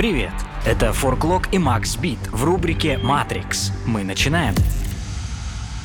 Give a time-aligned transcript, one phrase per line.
[0.00, 0.32] Привет!
[0.64, 3.70] Это Форклок и Макс Бит в рубрике «Матрикс».
[3.84, 4.54] Мы начинаем.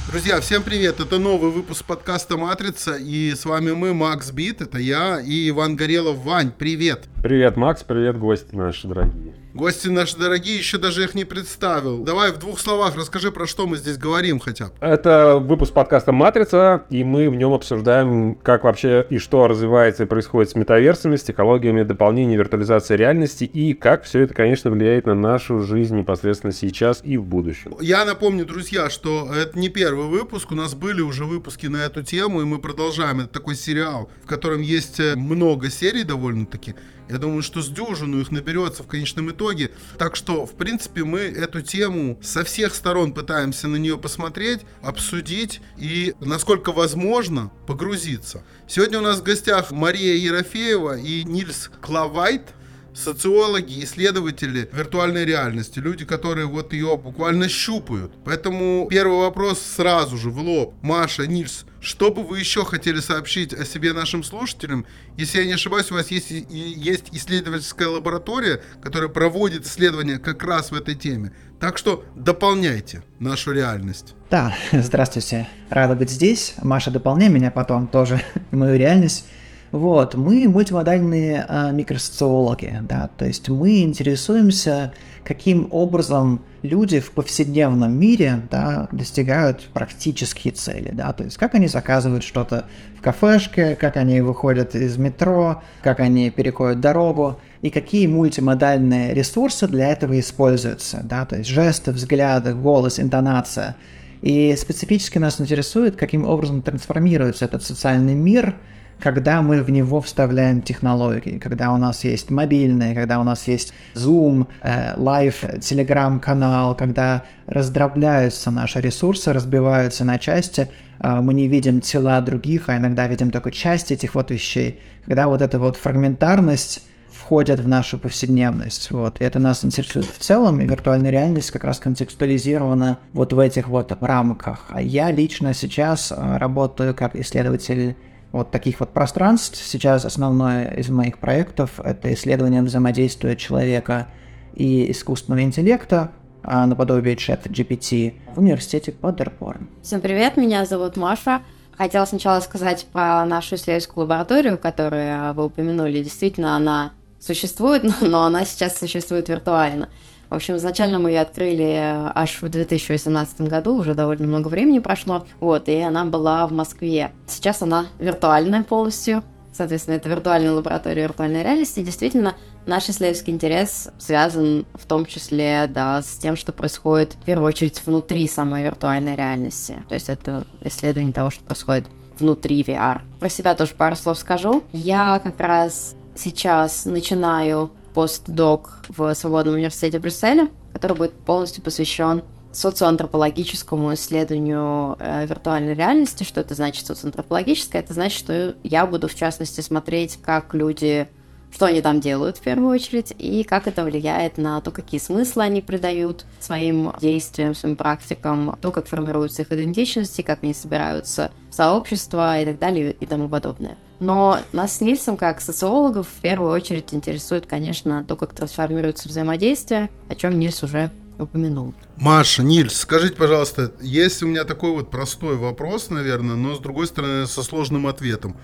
[0.09, 1.01] Друзья, всем привет!
[1.01, 5.75] Это новый выпуск подкаста «Матрица», и с вами мы, Макс Бит, это я и Иван
[5.75, 6.19] Горелов.
[6.19, 7.09] Вань, привет!
[7.21, 9.24] Привет, Макс, привет, гости наши дорогие.
[9.55, 12.03] Гости наши дорогие, еще даже их не представил.
[12.03, 14.71] Давай в двух словах расскажи, про что мы здесь говорим хотя бы.
[14.81, 20.07] Это выпуск подкаста «Матрица», и мы в нем обсуждаем, как вообще и что развивается и
[20.07, 25.15] происходит с метаверсами, с технологиями дополнения виртуализации реальности, и как все это, конечно, влияет на
[25.15, 27.77] нашу жизнь непосредственно сейчас и в будущем.
[27.79, 32.03] Я напомню, друзья, что это не первый выпуск, у нас были уже выпуски на эту
[32.03, 33.21] тему, и мы продолжаем.
[33.21, 36.75] Это такой сериал, в котором есть э, много серий довольно-таки.
[37.07, 39.71] Я думаю, что с дюжину их наберется в конечном итоге.
[39.97, 45.61] Так что, в принципе, мы эту тему со всех сторон пытаемся на нее посмотреть, обсудить
[45.77, 48.43] и, насколько возможно, погрузиться.
[48.67, 52.53] Сегодня у нас в гостях Мария Ерофеева и Нильс Клавайт
[52.95, 58.13] социологи, исследователи виртуальной реальности, люди, которые вот ее буквально щупают.
[58.23, 60.73] Поэтому первый вопрос сразу же в лоб.
[60.81, 64.85] Маша, Нильс, что бы вы еще хотели сообщить о себе нашим слушателям?
[65.17, 70.71] Если я не ошибаюсь, у вас есть, есть исследовательская лаборатория, которая проводит исследования как раз
[70.71, 71.31] в этой теме.
[71.59, 74.15] Так что дополняйте нашу реальность.
[74.31, 75.47] Да, здравствуйте.
[75.69, 76.55] Рада быть здесь.
[76.61, 78.19] Маша, дополняй меня потом тоже,
[78.51, 79.25] мою реальность.
[79.71, 87.91] Вот, мы мультимодальные а, микросоциологи, да, то есть мы интересуемся, каким образом люди в повседневном
[87.97, 92.65] мире, да, достигают практические цели, да, то есть как они заказывают что-то
[92.97, 99.67] в кафешке, как они выходят из метро, как они переходят дорогу, и какие мультимодальные ресурсы
[99.67, 103.75] для этого используются, да, то есть жесты, взгляды, голос, интонация.
[104.21, 108.55] И специфически нас интересует, каким образом трансформируется этот социальный мир–
[108.99, 113.73] когда мы в него вставляем технологии, когда у нас есть мобильные, когда у нас есть
[113.93, 121.81] Zoom, э, Live, Telegram-канал, когда раздробляются наши ресурсы, разбиваются на части, э, мы не видим
[121.81, 126.81] тела других, а иногда видим только часть этих вот вещей, когда вот эта вот фрагментарность
[127.25, 128.91] входят в нашу повседневность.
[128.91, 129.19] Вот.
[129.19, 133.67] И это нас интересует в целом, и виртуальная реальность как раз контекстуализирована вот в этих
[133.67, 134.65] вот рамках.
[134.69, 137.95] А я лично сейчас э, работаю как исследователь
[138.35, 139.63] вот таких вот пространств.
[139.63, 144.09] Сейчас основное из моих проектов– это исследование взаимодействия человека
[144.53, 146.11] и искусственного интеллекта,
[146.43, 149.69] а, наподобие чат GPT в университете Падерборн.
[149.81, 151.41] Всем привет, меня зовут Маша.
[151.77, 156.03] Хотела сначала сказать про нашу исследовательскую лабораторию, которую вы упомянули.
[156.03, 159.87] Действительно, она существует, но она сейчас существует виртуально.
[160.35, 164.79] В общем, изначально мы ее открыли э, аж в 2018 году, уже довольно много времени
[164.79, 167.13] прошло, вот, и она была в Москве.
[167.25, 169.23] Сейчас она виртуальная полностью,
[169.53, 171.81] соответственно, это виртуальная лаборатория виртуальной реальности.
[171.81, 172.35] действительно,
[172.65, 177.81] наш исследовательский интерес связан в том числе, да, с тем, что происходит в первую очередь
[177.85, 179.85] внутри самой виртуальной реальности.
[179.87, 181.85] То есть это исследование того, что происходит
[182.19, 182.99] внутри VR.
[183.21, 184.63] Про себя тоже пару слов скажу.
[184.73, 193.93] Я как раз сейчас начинаю постдок в Свободном университете Брюсселя, который будет полностью посвящен социоантропологическому
[193.93, 196.23] исследованию э, виртуальной реальности.
[196.23, 197.81] Что это значит социоантропологическое?
[197.81, 201.07] Это значит, что я буду, в частности, смотреть, как люди,
[201.55, 205.43] что они там делают в первую очередь, и как это влияет на то, какие смыслы
[205.43, 211.55] они придают своим действиям, своим практикам, то, как формируются их идентичности, как они собираются в
[211.55, 213.77] сообщества и так далее и тому подобное.
[214.01, 219.89] Но нас с Нильсом, как социологов, в первую очередь интересует, конечно, то, как трансформируется взаимодействие,
[220.09, 221.73] о чем Нильс уже упомянул.
[221.95, 226.87] Маша, Нильс, скажите, пожалуйста, есть у меня такой вот простой вопрос, наверное, но с другой
[226.87, 228.35] стороны со сложным ответом.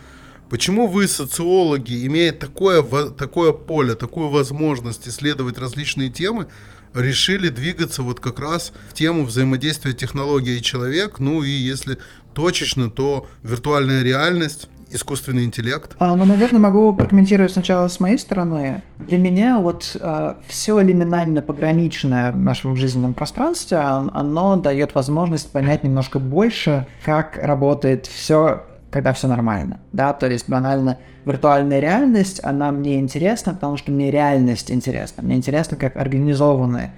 [0.52, 6.48] Почему вы, социологи, имея такое, такое поле, такую возможность исследовать различные темы,
[6.94, 12.00] решили двигаться вот как раз в тему взаимодействия технологии и человек, ну и если
[12.34, 15.96] точечно, то виртуальная реальность искусственный интеллект?
[16.00, 18.82] А, ну, наверное, могу прокомментировать сначала с моей стороны.
[19.00, 25.86] Для меня вот а, все лиминально пограничное в нашем жизненном пространстве, оно дает возможность понять
[25.86, 32.72] немножко больше, как работает все когда все нормально, да, то есть банально виртуальная реальность, она
[32.72, 36.94] мне интересна, потому что мне реальность интересна, мне интересно, как организованное,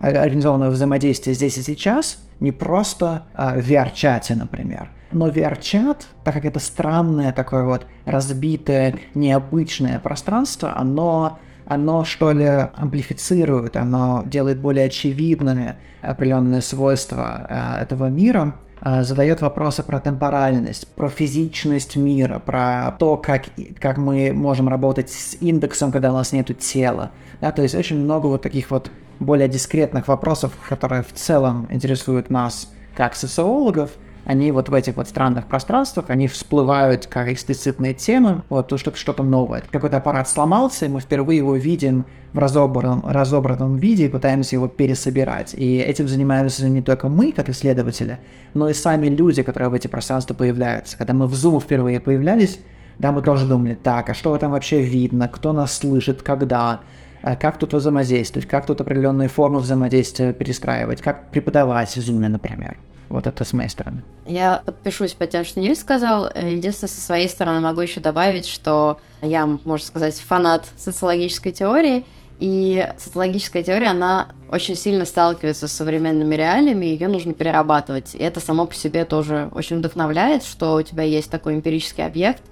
[0.00, 6.44] организованное взаимодействие здесь и сейчас, не просто а, в VR-чате, например, но VR-чат, так как
[6.44, 14.86] это странное такое вот разбитое, необычное пространство, оно, оно что ли амплифицирует, оно делает более
[14.86, 18.54] очевидными определенные свойства э, этого мира.
[18.80, 23.46] А, задает вопросы про темпоральность, про физичность мира, про то, как,
[23.80, 27.10] как мы можем работать с индексом, когда у нас нет тела.
[27.40, 28.90] Да, то есть очень много вот таких вот
[29.20, 33.90] более дискретных вопросов, которые в целом интересуют нас как социологов–
[34.28, 38.94] они вот в этих вот странных пространствах, они всплывают как эксплицитные темы, вот, то, что
[38.94, 39.62] что-то новое.
[39.70, 42.04] Какой-то аппарат сломался, и мы впервые его видим
[42.34, 45.54] в разобранном, разобранном виде и пытаемся его пересобирать.
[45.54, 48.18] И этим занимаемся не только мы, как исследователи,
[48.52, 50.98] но и сами люди, которые в эти пространства появляются.
[50.98, 52.60] Когда мы в Zoom впервые появлялись,
[52.98, 56.82] да, мы тоже думали, так, а что там вообще видно, кто нас слышит, когда,
[57.22, 62.76] а как тут взаимодействовать, как тут определенные формы взаимодействия перестраивать, как преподавать в Zoom, например.
[63.08, 64.02] Вот это с моей стороны.
[64.26, 66.26] Я подпишусь по тем, что Ниль сказал.
[66.26, 72.04] Единственное, со своей стороны могу еще добавить, что я, можно сказать, фанат социологической теории,
[72.38, 78.14] и социологическая теория, она очень сильно сталкивается с современными реалиями, ее нужно перерабатывать.
[78.14, 82.42] И это само по себе тоже очень вдохновляет, что у тебя есть такой эмпирический объект,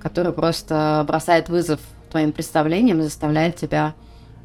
[0.00, 1.78] который просто бросает вызов
[2.10, 3.94] твоим представлениям и заставляет тебя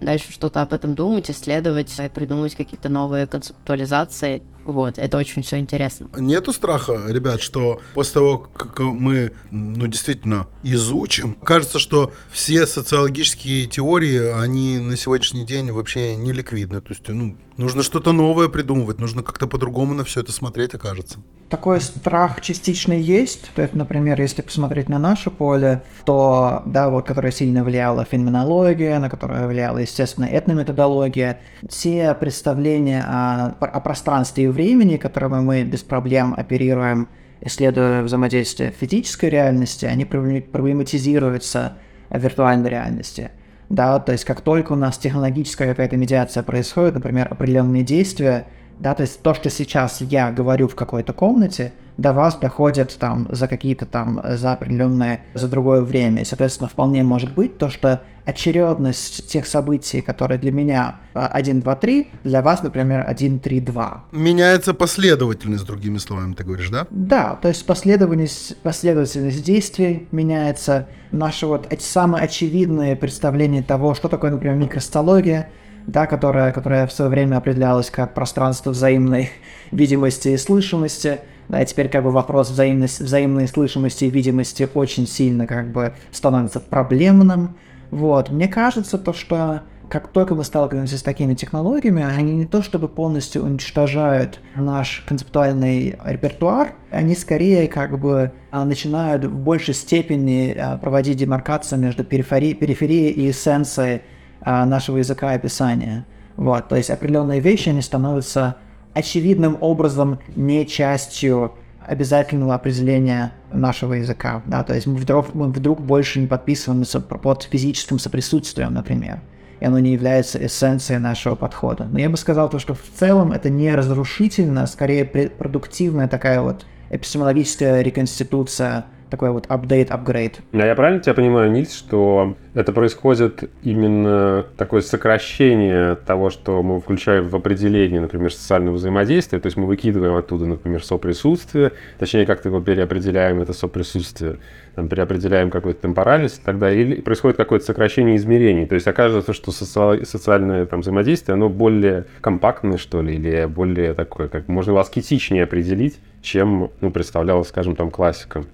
[0.01, 4.43] дальше что-то об этом думать, исследовать, придумывать какие-то новые концептуализации.
[4.65, 6.09] Вот, это очень все интересно.
[6.17, 13.65] Нету страха, ребят, что после того, как мы, ну, действительно изучим, кажется, что все социологические
[13.65, 16.81] теории, они на сегодняшний день вообще не ликвидны.
[16.81, 21.19] То есть, ну, нужно что-то новое придумывать, нужно как-то по-другому на все это смотреть, окажется
[21.51, 23.51] такой страх частично есть.
[23.53, 28.97] То есть, например, если посмотреть на наше поле, то, да, вот, которое сильно влияла феноменология,
[28.97, 35.81] на которое влияла, естественно, этнометодология, те представления о, о пространстве и времени, которыми мы без
[35.83, 37.09] проблем оперируем,
[37.41, 41.77] исследуя взаимодействие физической реальности, они проблематизируются
[42.09, 43.31] в виртуальной реальности.
[43.69, 48.47] Да, то есть как только у нас технологическая какая-то медиация происходит, например, определенные действия–
[48.81, 53.27] да, то есть то, что сейчас я говорю в какой-то комнате, до вас доходит там
[53.31, 56.21] за какие-то там, за определенное, за другое время.
[56.21, 61.75] И, соответственно, вполне может быть то, что очередность тех событий, которые для меня 1, 2,
[61.75, 64.05] 3, для вас, например, 1, 3, 2.
[64.11, 66.87] Меняется последовательность, другими словами, ты говоришь, да?
[66.89, 70.87] Да, то есть последовательность, последовательность действий меняется.
[71.11, 75.49] Наши вот эти самые очевидные представления того, что такое, например, микростология,
[75.87, 79.31] да, которая, которая в свое время определялась как пространство взаимной
[79.71, 81.19] видимости и слышимости.
[81.51, 85.93] Да, и теперь как бы вопрос взаимности, взаимной слышимости и видимости очень сильно как бы
[86.13, 87.57] становится проблемным.
[87.89, 88.29] Вот.
[88.29, 92.87] Мне кажется, то, что как только мы сталкиваемся с такими технологиями, они не то чтобы
[92.87, 100.77] полностью уничтожают наш концептуальный репертуар, они скорее как бы а, начинают в большей степени а,
[100.77, 104.03] проводить демаркацию между периферией, периферией и эссенцией
[104.39, 106.05] а, нашего языка описания.
[106.37, 108.55] Вот, то есть определенные вещи, они становятся
[108.93, 111.53] очевидным образом не частью
[111.85, 114.43] обязательного определения нашего языка.
[114.45, 114.63] Да?
[114.63, 119.21] То есть мы вдруг, мы вдруг больше не подписываемся под физическим соприсутствием, например.
[119.59, 121.85] И оно не является эссенцией нашего подхода.
[121.85, 126.41] Но я бы сказал, то, что в целом это не разрушительно, а скорее продуктивная такая
[126.41, 130.39] вот эпистемологическая реконституция такой вот апдейт, апгрейд.
[130.53, 136.79] А я правильно тебя понимаю, Нильс, что это происходит именно такое сокращение того, что мы
[136.79, 142.49] включаем в определение, например, социального взаимодействия, то есть мы выкидываем оттуда, например, соприсутствие, точнее, как-то
[142.49, 144.37] его переопределяем, это соприсутствие,
[144.75, 150.05] там, переопределяем какую-то темпоральность далее, или происходит какое-то сокращение измерений, то есть оказывается, что соци...
[150.05, 155.43] социальное там, взаимодействие, оно более компактное, что ли, или более такое, как можно его аскетичнее
[155.43, 158.45] определить, чем ну, представлялось, скажем, там классикам.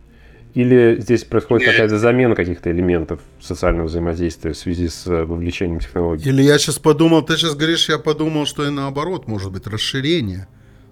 [0.53, 6.29] Или здесь происходит какая-то замена каких-то элементов социального взаимодействия в связи с э, вовлечением технологий?
[6.29, 10.47] Или я сейчас подумал, ты сейчас говоришь, я подумал, что и наоборот, может быть, расширение.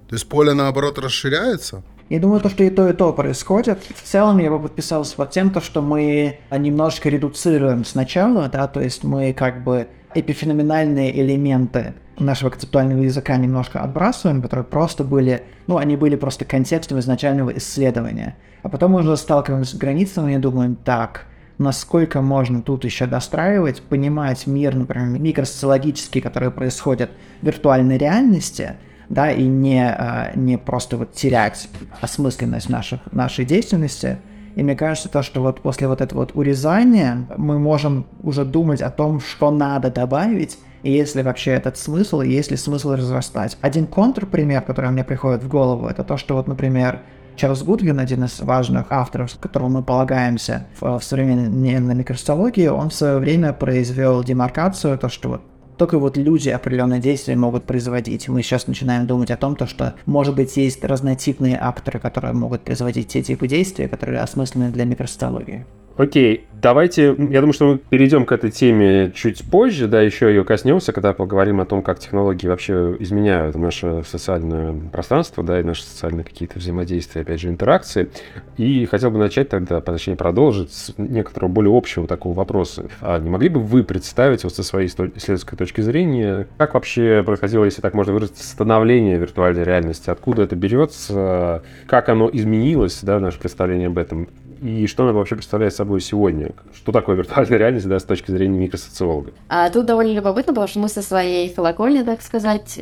[0.07, 1.83] То есть поле наоборот расширяется?
[2.09, 3.79] Я думаю, то, что и то, и то происходит.
[3.95, 8.79] В целом я бы подписался под тем, то, что мы немножко редуцируем сначала, да, то
[8.79, 15.77] есть мы как бы эпифеноменальные элементы нашего концептуального языка немножко отбрасываем, которые просто были, ну,
[15.77, 18.37] они были просто контекстом изначального исследования.
[18.65, 21.27] А потом уже сталкиваемся с границами и думаем, так,
[21.59, 27.11] насколько можно тут еще достраивать, понимать мир, например, микросоциологический, который происходит
[27.43, 31.69] в виртуальной реальности, да, и не, а, не просто вот терять
[32.01, 34.17] осмысленность наших, нашей деятельности.
[34.55, 38.81] И мне кажется, то, что вот после вот этого вот урезания мы можем уже думать
[38.81, 42.93] о том, что надо добавить, и есть ли вообще этот смысл, и есть ли смысл
[42.93, 43.59] разрастать.
[43.61, 47.01] Один контрпример, который мне приходит в голову, это то, что вот, например,
[47.35, 52.93] Чарльз Гудвин, один из важных авторов, которому мы полагаемся в, в современной микросоциологии, он в
[52.93, 55.41] свое время произвел демаркацию, то, что вот
[55.77, 58.27] только вот люди определенные действия могут производить.
[58.27, 62.61] Мы сейчас начинаем думать о том, то, что, может быть, есть разнотипные акторы, которые могут
[62.61, 65.65] производить те типы действий, которые осмысленны для микросоциологии.
[65.97, 70.43] Окей, давайте, я думаю, что мы перейдем к этой теме чуть позже, да, еще ее
[70.43, 75.83] коснемся, когда поговорим о том, как технологии вообще изменяют наше социальное пространство, да, и наши
[75.83, 78.09] социальные какие-то взаимодействия, опять же, интеракции.
[78.57, 82.89] И хотел бы начать тогда, точнее, продолжить с некоторого более общего такого вопроса.
[82.99, 87.65] А не могли бы вы представить вот со своей исследовательской точки зрения, как вообще происходило,
[87.65, 93.39] если так можно выразить, становление виртуальной реальности, откуда это берется, как оно изменилось, да, наше
[93.39, 94.29] представление об этом,
[94.61, 96.51] и что она вообще представляет собой сегодня?
[96.73, 99.31] Что такое виртуальная реальность, да, с точки зрения микросоциолога?
[99.49, 102.79] А тут довольно любопытно, потому что мы со своей филокольни, так сказать,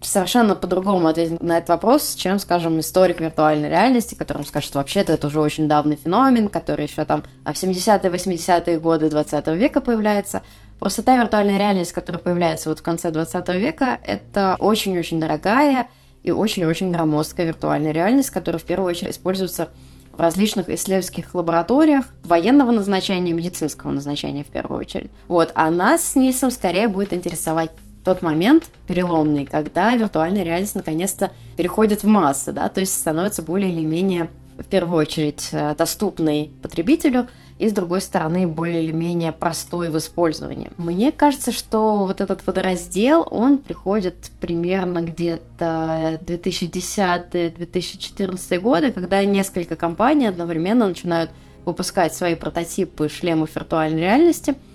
[0.00, 5.12] совершенно по-другому ответим на этот вопрос, чем, скажем, историк виртуальной реальности, который скажет, что вообще-то
[5.12, 10.42] это уже очень давний феномен, который еще там в 70-е, 80-е годы 20 века появляется.
[10.78, 15.88] Просто та виртуальная реальность, которая появляется вот в конце 20 века, это очень-очень дорогая
[16.22, 19.70] и очень-очень громоздкая виртуальная реальность, которая в первую очередь используется
[20.12, 25.10] в различных исследовательских лабораториях военного назначения, медицинского назначения в первую очередь.
[25.28, 27.70] Вот, а нас с Нисом скорее будет интересовать
[28.04, 33.70] тот момент переломный, когда виртуальная реальность наконец-то переходит в массы, да, то есть становится более
[33.70, 39.32] или менее в первую очередь э, доступной потребителю, и, с другой стороны, более или менее
[39.32, 40.70] простой в использовании.
[40.76, 50.26] Мне кажется, что вот этот водораздел, он приходит примерно где-то 2010-2014 годы, когда несколько компаний
[50.26, 51.30] одновременно начинают
[51.64, 54.56] выпускать свои прототипы шлемов виртуальной реальности–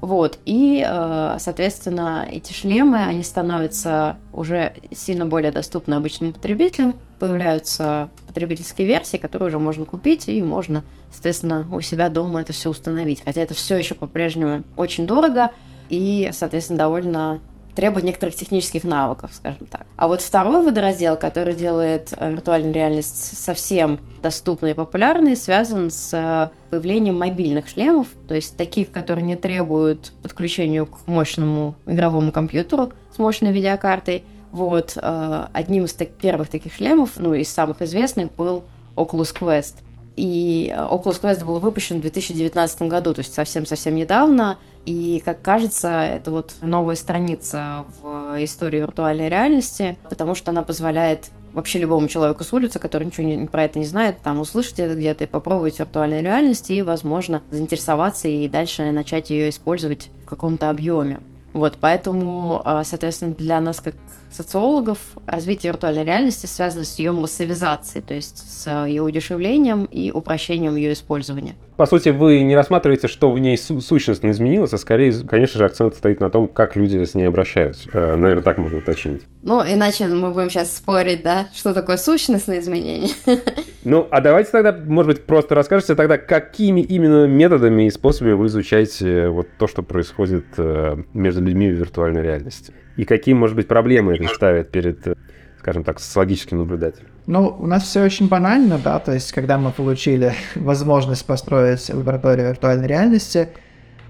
[0.00, 8.10] вот, и, э, соответственно, эти шлемы, они становятся уже сильно более доступны обычным потребителям, появляются
[8.26, 13.22] потребительские версии, которые уже можно купить, и можно, соответственно, у себя дома это все установить.
[13.24, 15.50] Хотя это все еще по-прежнему очень дорого
[15.88, 17.40] и, соответственно, довольно
[17.78, 19.86] требует некоторых технических навыков, скажем так.
[19.96, 26.12] А вот второй водораздел, который делает э, виртуальную реальность совсем доступной и популярной, связан с
[26.12, 32.92] э, появлением мобильных шлемов, то есть таких, которые не требуют подключения к мощному игровому компьютеру
[33.14, 34.24] с мощной видеокартой.
[34.52, 38.64] Вот, э, одним из так, первых таких шлемов, ну, из самых известных, был
[38.96, 39.74] Oculus Quest.
[40.16, 44.58] И Oculus Quest был выпущен в 2019 году, то есть совсем-совсем недавно.
[44.84, 51.30] И, как кажется, это вот новая страница в истории виртуальной реальности, потому что она позволяет
[51.52, 54.94] вообще любому человеку с улицы, который ничего не, про это не знает, там услышать это
[54.94, 60.70] где-то и попробовать виртуальной реальности и, возможно, заинтересоваться и дальше начать ее использовать в каком-то
[60.70, 61.20] объеме.
[61.52, 63.94] Вот, поэтому, а, соответственно, для нас, как
[64.30, 70.76] социологов, развитие виртуальной реальности связано с ее массовизацией, то есть с ее удешевлением и упрощением
[70.76, 71.54] ее использования.
[71.76, 75.64] По сути, вы не рассматриваете, что в ней су- сущностно изменилось, а скорее, конечно же,
[75.64, 77.88] акцент стоит на том, как люди с ней обращаются.
[77.92, 79.22] Э, наверное, так можно уточнить.
[79.42, 83.10] Ну, иначе мы будем сейчас спорить, да, что такое сущностное изменение.
[83.84, 88.46] Ну, а давайте тогда, может быть, просто расскажете тогда, какими именно методами и способами вы
[88.48, 92.74] изучаете вот то, что происходит э, между людьми в виртуальной реальности.
[92.98, 95.14] И какие, может быть, проблемы это ставит перед, э,
[95.60, 97.06] скажем так, социологическим наблюдателем?
[97.26, 102.48] Ну, у нас все очень банально, да, то есть, когда мы получили возможность построить лабораторию
[102.48, 103.50] виртуальной реальности,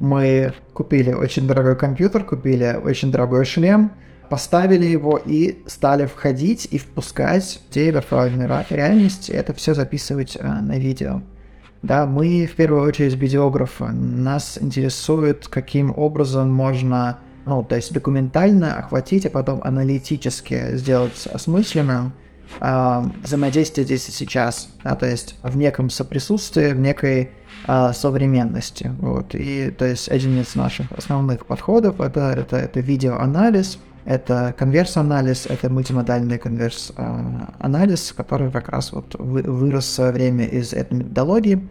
[0.00, 3.92] мы купили очень дорогой компьютер, купили очень дорогой шлем,
[4.30, 10.42] поставили его и стали входить и впускать в те виртуальные реальности, это все записывать э,
[10.42, 11.20] на видео.
[11.82, 13.84] Да, мы в первую очередь видеографы.
[13.88, 22.12] Нас интересует, каким образом можно ну, то есть документально охватить, а потом аналитически сделать осмысленным
[22.60, 27.30] э, взаимодействие здесь и сейчас, да, то есть в неком соприсутствии, в некой
[27.66, 33.78] э, современности, вот, и то есть один из наших основных подходов это, это, это видеоанализ,
[34.04, 40.94] это конверс-анализ, это мультимодальный конверс-анализ, который как раз вот вырос в свое время из этой
[40.94, 41.68] методологии,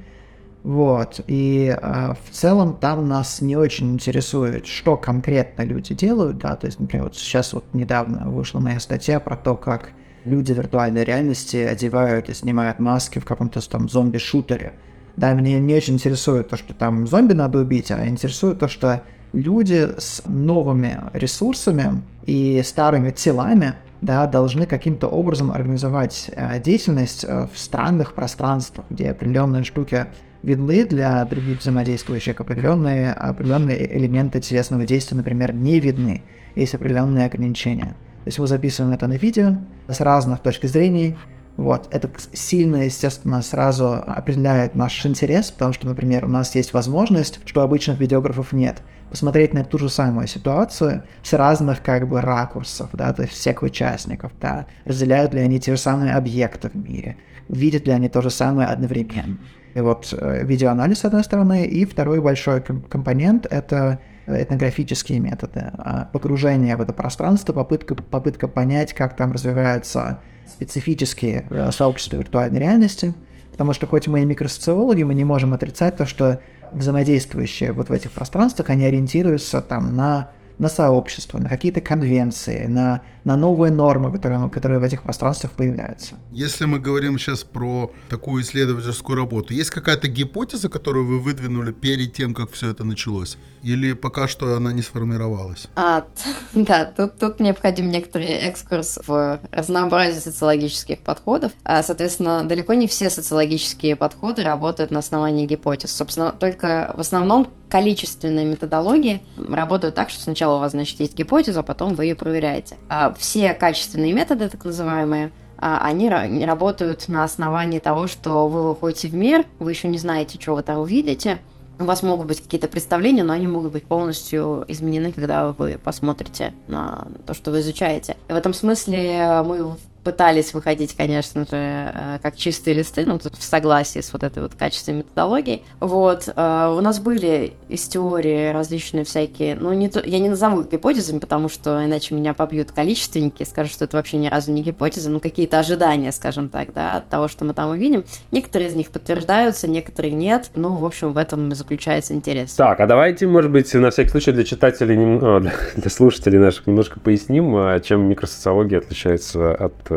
[0.64, 6.56] вот, и э, в целом там нас не очень интересует, что конкретно люди делают, да,
[6.56, 9.92] то есть, например, вот сейчас вот недавно вышла моя статья про то, как
[10.26, 14.74] люди виртуальной реальности одевают и снимают маски в каком-то там зомби-шутере.
[15.16, 19.02] Да, меня не очень интересует то, что там зомби надо убить, а интересует то, что
[19.34, 27.48] люди с новыми ресурсами и старыми телами да, должны каким-то образом организовать э, деятельность э,
[27.52, 30.06] в странных пространствах, где определенные штуки
[30.48, 36.24] видны для других взаимодействующих, определенные, определенные элементы телесного действия, например, не видны.
[36.56, 37.98] Есть определенные ограничения.
[38.24, 39.58] То есть мы записываем это на видео
[39.90, 41.18] с разных точек зрения.
[41.58, 41.90] Вот.
[41.92, 47.62] Это сильно, естественно, сразу определяет наш интерес, потому что, например, у нас есть возможность, что
[47.62, 48.82] обычных видеографов нет.
[49.10, 53.64] посмотреть на ту же самую ситуацию с разных как бы ракурсов, да, то есть всех
[53.64, 57.18] участников, да, разделяют ли они те же самые объекты в мире,
[57.50, 59.38] видят ли они то же самое одновременно.
[59.78, 66.10] И вот э, видеоанализ, с одной стороны, и второй большой компонент— это этнографические методы, а
[66.12, 73.14] погружение в это пространство, попытка, попытка понять, как там развиваются специфические э, сообщества виртуальной реальности,
[73.52, 76.42] потому что хоть мы и микросоциологи, мы не можем отрицать то, что
[76.72, 83.02] взаимодействующие вот в этих пространствах, они ориентируются там на на сообщество, на какие-то конвенции, на,
[83.24, 86.16] на новые нормы, которые, которые в этих пространствах появляются.
[86.32, 92.14] Если мы говорим сейчас про такую исследовательскую работу, есть какая-то гипотеза, которую вы выдвинули перед
[92.14, 93.38] тем, как все это началось?
[93.62, 95.68] Или пока что она не сформировалась?
[95.76, 96.06] А,
[96.54, 101.52] да, тут, тут необходим некоторый экскурс в разнообразие социологических подходов.
[101.64, 105.92] А, соответственно, далеко не все социологические подходы работают на основании гипотез.
[105.92, 111.60] Собственно, только в основном количественные методологии работают так, что сначала у вас, значит, есть гипотеза,
[111.60, 112.78] а потом вы ее проверяете.
[112.90, 116.10] А все качественные методы, так называемые, а, они
[116.46, 120.64] работают на основании того, что вы выходите в мир, вы еще не знаете, что вы
[120.64, 121.40] там увидите,
[121.80, 126.54] у вас могут быть какие-то представления, но они могут быть полностью изменены, когда вы посмотрите
[126.68, 128.18] на то, что вы изучаете.
[128.30, 129.76] И в этом смысле мы
[130.08, 134.42] пытались выходить, конечно же, э, как чистые листы, ну, тут в согласии с вот этой
[134.42, 135.64] вот качественной методологией.
[135.82, 140.64] Вот, э, у нас были из теории различные всякие, ну, не то, я не назову
[140.64, 145.10] гипотезами, потому что иначе меня побьют количественники, скажут, что это вообще ни разу не гипотеза,
[145.10, 148.06] ну, какие-то ожидания, скажем так, да, от того, что мы там увидим.
[148.32, 150.52] Некоторые из них подтверждаются, некоторые нет.
[150.56, 152.54] Ну, в общем, в этом заключается интерес.
[152.54, 154.96] Так, а давайте, может быть, на всякий случай для читателей,
[155.42, 159.74] для, для слушателей наших немножко поясним, а чем микросоциология отличается от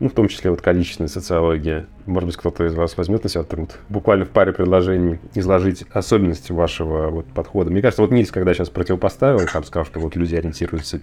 [0.00, 1.86] ну, в том числе вот количественная социология.
[2.06, 6.52] Может быть, кто-то из вас возьмет на себя труд буквально в паре предложений изложить особенности
[6.52, 7.70] вашего вот подхода.
[7.70, 11.00] Мне кажется, вот Нильс, когда сейчас противопоставил, там сказал, что вот люди ориентируются,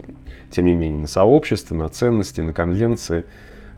[0.49, 3.25] тем не менее, на сообщество, на ценности, на конвенции.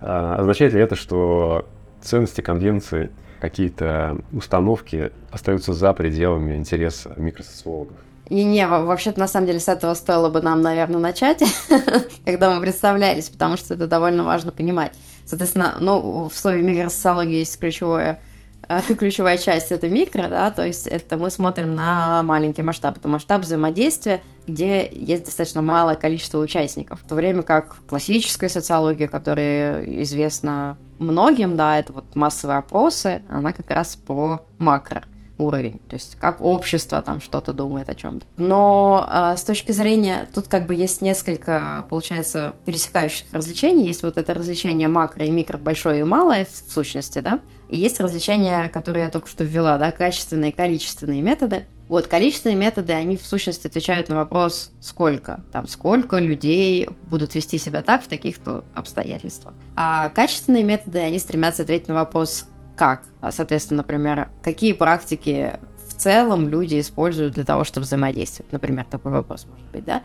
[0.01, 1.67] А, означает ли это, что
[2.01, 7.97] ценности, конвенции, какие-то установки остаются за пределами интереса микросоциологов?
[8.29, 11.41] И не, вообще-то, на самом деле, с этого стоило бы нам, наверное, начать,
[12.25, 14.93] когда мы представлялись, потому что это довольно важно понимать.
[15.25, 18.19] Соответственно, ну, в слове микросоциология есть ключевое
[18.67, 23.07] э, ключевая часть это микро, да, то есть это мы смотрим на маленький масштаб, это
[23.07, 29.83] масштаб взаимодействия, где есть достаточно малое количество участников, в то время как классическая социология, которая
[30.03, 35.03] известна многим, да, это вот массовые опросы, она как раз про макро
[35.37, 38.25] уровень, то есть как общество там что-то думает о чем-то.
[38.37, 43.87] Но э, с точки зрения, тут как бы есть несколько, получается, пересекающих развлечений.
[43.87, 47.99] Есть вот это развлечение макро и микро, большое и малое в сущности, да, и есть
[47.99, 51.65] развлечения, которые я только что ввела, да, качественные и количественные методы.
[51.89, 57.57] Вот, количественные методы, они в сущности отвечают на вопрос, сколько, там, сколько людей будут вести
[57.57, 59.53] себя так в таких-то обстоятельствах.
[59.75, 62.45] А качественные методы, они стремятся ответить на вопрос,
[62.77, 63.03] как.
[63.19, 65.59] А, соответственно, например, какие практики
[65.89, 68.53] в целом люди используют для того, чтобы взаимодействовать.
[68.53, 70.03] Например, такой вопрос может быть, да?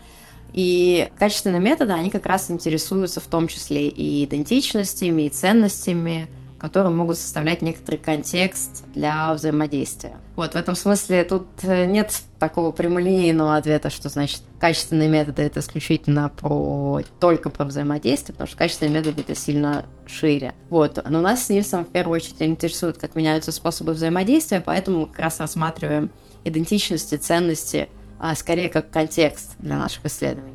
[0.53, 6.29] И качественные методы, они как раз интересуются в том числе и идентичностями, и ценностями,
[6.63, 10.13] которые могут составлять некоторый контекст для взаимодействия.
[10.37, 15.59] Вот, в этом смысле тут э, нет такого прямолинейного ответа, что значит качественные методы это
[15.59, 20.55] исключительно про только про взаимодействие, потому что качественные методы это сильно шире.
[20.71, 25.19] Вот, но нас с Нильсом в первую очередь интересует, как меняются способы взаимодействия, поэтому как
[25.19, 26.11] раз рассматриваем
[26.45, 27.89] идентичности, ценности,
[28.21, 30.55] а скорее как контекст для наших исследований.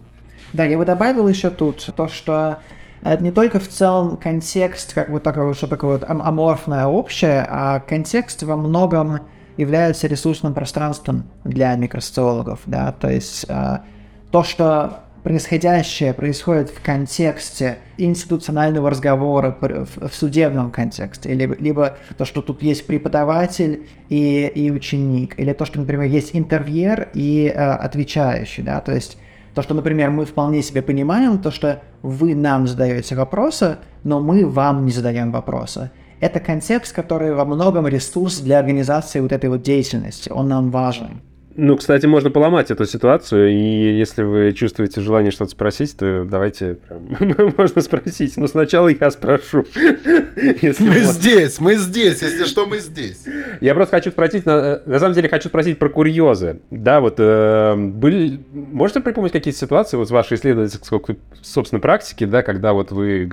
[0.54, 2.60] Да, я бы добавил еще тут то, что
[3.02, 7.80] это не только в целом контекст, как вот такое, что такое вот аморфное общее, а
[7.80, 9.20] контекст во многом
[9.58, 13.80] является ресурсным пространством для микросоциологов, да, то есть э,
[14.32, 22.24] то, что происходящее происходит в контексте институционального разговора в, в судебном контексте, либо, либо то,
[22.24, 27.60] что тут есть преподаватель и, и ученик, или то, что, например, есть интервьюер и э,
[27.60, 29.18] отвечающий, да, то есть
[29.58, 34.46] то, что, например, мы вполне себе понимаем, то, что вы нам задаете вопросы, но мы
[34.46, 35.90] вам не задаем вопросы.
[36.20, 40.30] Это концепт, который во многом ресурс для организации вот этой вот деятельности.
[40.30, 41.22] Он нам важен.
[41.60, 46.76] Ну, кстати, можно поломать эту ситуацию, и если вы чувствуете желание что-то спросить, то давайте
[46.76, 48.38] прям, можно спросить.
[48.38, 49.66] Но сначала я спрошу.
[49.76, 53.26] мы здесь, мы здесь, если что, мы здесь.
[53.60, 56.62] Я просто хочу спросить, на, на самом деле хочу спросить про курьезы.
[56.70, 62.44] Да, вот э, были, можете припомнить какие-то ситуации вот с вашей исследовательской, собственно, практики, да,
[62.44, 63.28] когда вот вы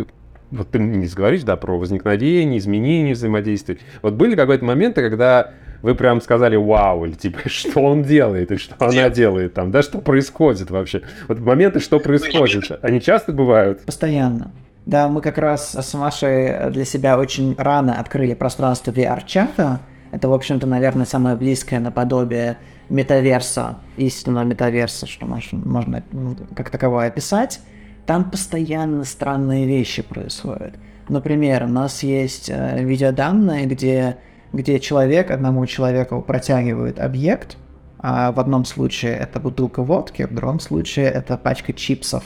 [0.50, 3.78] вот ты не говоришь, да, про возникновение, изменение взаимодействия.
[4.02, 5.52] Вот были какие-то моменты, когда
[5.84, 9.82] вы прям сказали вау, или типа, что он делает, и что она делает там, да,
[9.82, 11.02] что происходит вообще.
[11.28, 13.84] Вот моменты, что происходит, они часто бывают?
[13.84, 14.50] Постоянно.
[14.86, 19.80] Да, мы как раз с Машей для себя очень рано открыли пространство VR-чата.
[20.10, 22.56] Это, в общем-то, наверное, самое близкое наподобие
[22.88, 27.60] метаверса, истинного метаверса, что можно ну, как таковое описать.
[28.06, 30.76] Там постоянно странные вещи происходят.
[31.10, 34.16] Например, у нас есть э, видеоданные, где,
[34.54, 37.56] где человек одному человеку протягивает объект,
[37.98, 42.22] а в одном случае это бутылка водки, в другом случае это пачка чипсов.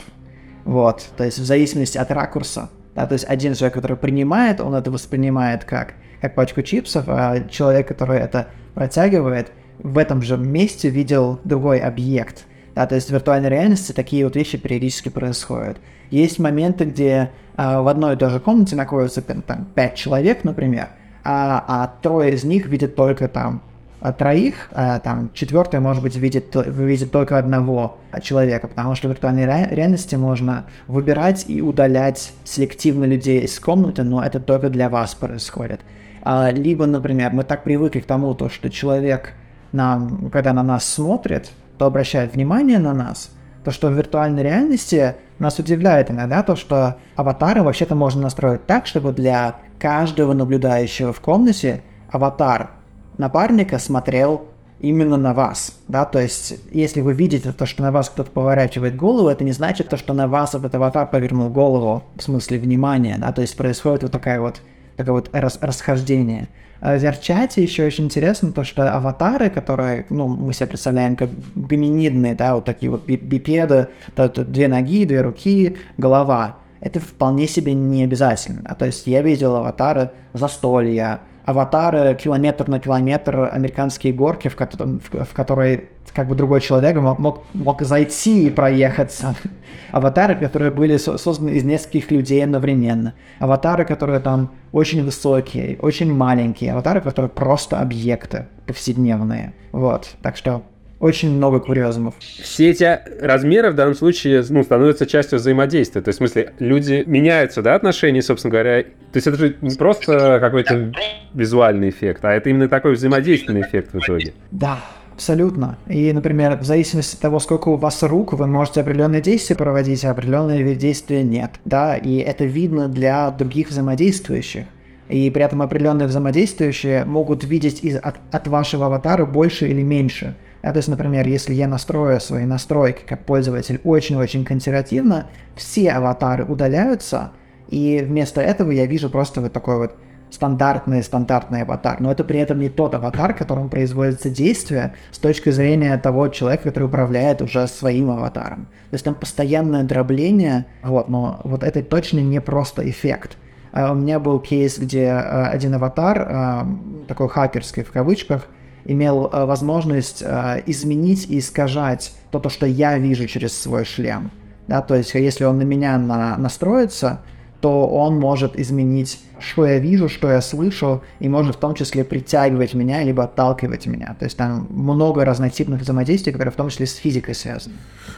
[0.65, 2.69] Вот, то есть в зависимости от ракурса.
[2.95, 7.39] Да, то есть один человек, который принимает, он это воспринимает как, как пачку чипсов, а
[7.49, 12.45] человек, который это протягивает, в этом же месте видел другой объект.
[12.75, 15.77] Да, то есть в виртуальной реальности такие вот вещи периодически происходят.
[16.11, 20.89] Есть моменты, где а, в одной и той же комнате находится там, пять человек, например,
[21.23, 23.61] а, а трое из них видят только там
[24.01, 29.11] а, троих, а там четвертый, может быть, видит, видит только одного человека, потому что в
[29.11, 35.15] виртуальной реальности можно выбирать и удалять селективно людей из комнаты, но это только для вас
[35.15, 35.81] происходит.
[36.21, 39.33] А, либо, например, мы так привыкли к тому, то, что человек,
[39.71, 43.31] нам, когда на нас смотрит, то обращает внимание на нас,
[43.63, 48.87] то, что в виртуальной реальности нас удивляет иногда то, что аватары вообще-то можно настроить так,
[48.87, 52.71] чтобы для каждого наблюдающего в комнате аватар
[53.17, 54.45] напарника смотрел
[54.79, 58.95] именно на вас, да, то есть если вы видите то, что на вас кто-то поворачивает
[58.95, 63.17] голову, это не значит то, что на вас этот аватар повернул голову, в смысле внимания,
[63.19, 64.61] да, то есть происходит вот такая вот,
[64.95, 66.47] такое вот рас расхождение.
[66.81, 72.35] В Верчате еще очень интересно то, что аватары, которые, ну, мы себе представляем как гоминидные,
[72.35, 77.73] да, вот такие вот бипеды, то, то две ноги, две руки, голова, это вполне себе
[77.73, 78.75] не обязательно.
[78.75, 85.25] То есть я видел аватары застолья, аватары километр на километр американские горки, в, ко- в,
[85.25, 89.35] в которые как бы другой человек мог, мог, мог зайти и проехаться.
[89.91, 93.13] Аватары, которые были созданы из нескольких людей одновременно.
[93.39, 96.73] Аватары, которые там очень высокие, очень маленькие.
[96.73, 99.53] Аватары, которые просто объекты повседневные.
[99.71, 100.15] Вот.
[100.21, 100.61] Так что
[100.99, 102.15] очень много курьезумов.
[102.19, 106.01] Все эти размеры в данном случае ну, становятся частью взаимодействия.
[106.01, 108.83] То есть, в смысле, люди меняются, да, отношения, собственно говоря.
[108.83, 110.91] То есть это же не просто какой-то
[111.33, 114.33] визуальный эффект, а это именно такой взаимодейственный эффект в итоге.
[114.51, 114.79] Да,
[115.19, 115.77] Абсолютно.
[115.85, 120.05] И, например, в зависимости от того, сколько у вас рук, вы можете определенные действия проводить,
[120.05, 121.59] а определенные действия нет.
[121.65, 124.63] Да, и это видно для других взаимодействующих.
[125.09, 130.37] И при этом определенные взаимодействующие могут видеть из, от, от вашего аватара больше или меньше.
[130.61, 136.45] А, то есть, например, если я настрою свои настройки как пользователь очень-очень консервативно, все аватары
[136.45, 137.31] удаляются,
[137.69, 139.95] и вместо этого я вижу просто вот такой вот
[140.31, 141.99] стандартный стандартный аватар.
[141.99, 146.63] Но это при этом не тот аватар, которым производится действие с точки зрения того человека,
[146.63, 148.67] который управляет уже своим аватаром.
[148.89, 153.37] То есть там постоянное дробление, вот, но вот это точно не просто эффект.
[153.71, 158.47] Uh, у меня был кейс, где uh, один аватар, uh, такой хакерский в кавычках,
[158.85, 164.31] имел э, возможность э, изменить и искажать то, то, что я вижу через свой шлем.
[164.67, 167.21] Да, то есть, если он на меня на, настроится,
[167.61, 172.03] то он может изменить, что я вижу, что я слышу, и может в том числе
[172.03, 174.15] притягивать меня, либо отталкивать меня.
[174.19, 177.75] То есть там много разнотипных взаимодействий, которые в том числе с физикой связаны.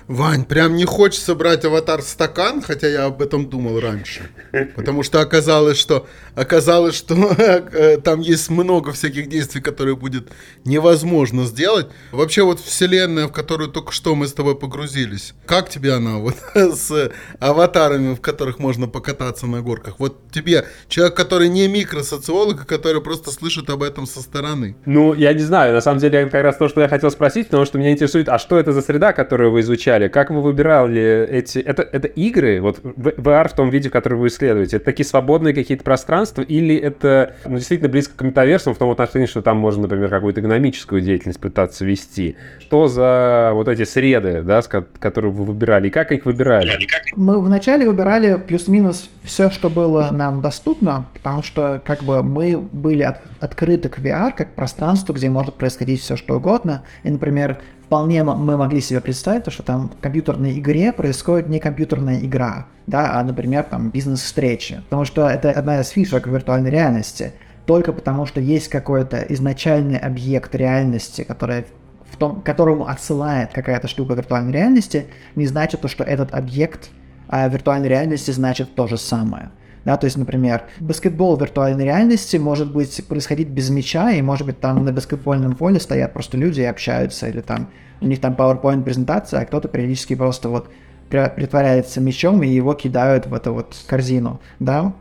[0.08, 4.30] Вань, прям не хочется брать аватар стакан, хотя я об этом думал раньше.
[4.76, 10.30] Потому что оказалось, что оказалось, что э, там есть много всяких действий, которые будет
[10.66, 11.88] невозможно сделать.
[12.12, 16.36] Вообще вот вселенная, в которую только что мы с тобой погрузились, как тебе она вот
[16.56, 19.96] с аватарами, в которых можно покататься на горках?
[20.00, 24.76] Вот тебе человек, который не микросоциолог, а который просто слышит об этом со стороны.
[24.86, 27.47] Ну, я не знаю, на самом деле это как раз то, что я хотел спросить,
[27.47, 30.08] потому что меня интересует, а что это за среда, которую вы изучали?
[30.08, 31.60] Как вы выбирали эти...
[31.60, 34.78] Это, это игры, вот VR в том виде, в котором вы исследуете?
[34.78, 39.28] Это такие свободные какие-то пространства или это ну, действительно близко к метаверсам в том отношении,
[39.28, 42.36] что там можно, например, какую-то экономическую деятельность пытаться вести?
[42.60, 46.78] Что за вот эти среды, да, которые вы выбирали, и как их выбирали?
[47.15, 53.04] Мы вначале выбирали плюс-минус все, что было нам доступно, потому что как бы мы были
[53.04, 56.84] от, открыты к VR как пространству, где может происходить все, что угодно.
[57.04, 62.20] И, например, вполне мы могли себе представить, что там в компьютерной игре происходит не компьютерная
[62.20, 64.82] игра, да, а, например, там бизнес-встречи.
[64.86, 67.34] Потому что это одна из фишек виртуальной реальности.
[67.66, 71.66] Только потому, что есть какой-то изначальный объект реальности, который
[72.10, 76.90] в том, которому отсылает какая-то штука виртуальной реальности, не значит то, что этот объект
[77.28, 79.52] а, виртуальной реальности значит то же самое.
[79.84, 84.46] Да, то есть, например, баскетбол в виртуальной реальности может быть происходить без мяча, и может
[84.46, 88.34] быть там на баскетбольном поле стоят просто люди и общаются, или там у них там
[88.34, 90.70] PowerPoint презентация, а кто-то периодически просто вот
[91.10, 94.94] притворяется мячом и его кидают в эту вот корзину, да.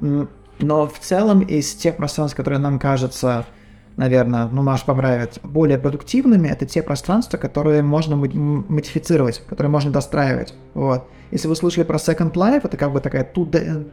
[0.58, 3.46] Но в целом из тех пространств, которые нам кажутся
[3.96, 10.54] наверное, ну, Маш поправит, более продуктивными, это те пространства, которые можно модифицировать, которые можно достраивать.
[10.74, 11.08] Вот.
[11.30, 13.88] Если вы слышали про Second Life, это как бы такая 2D,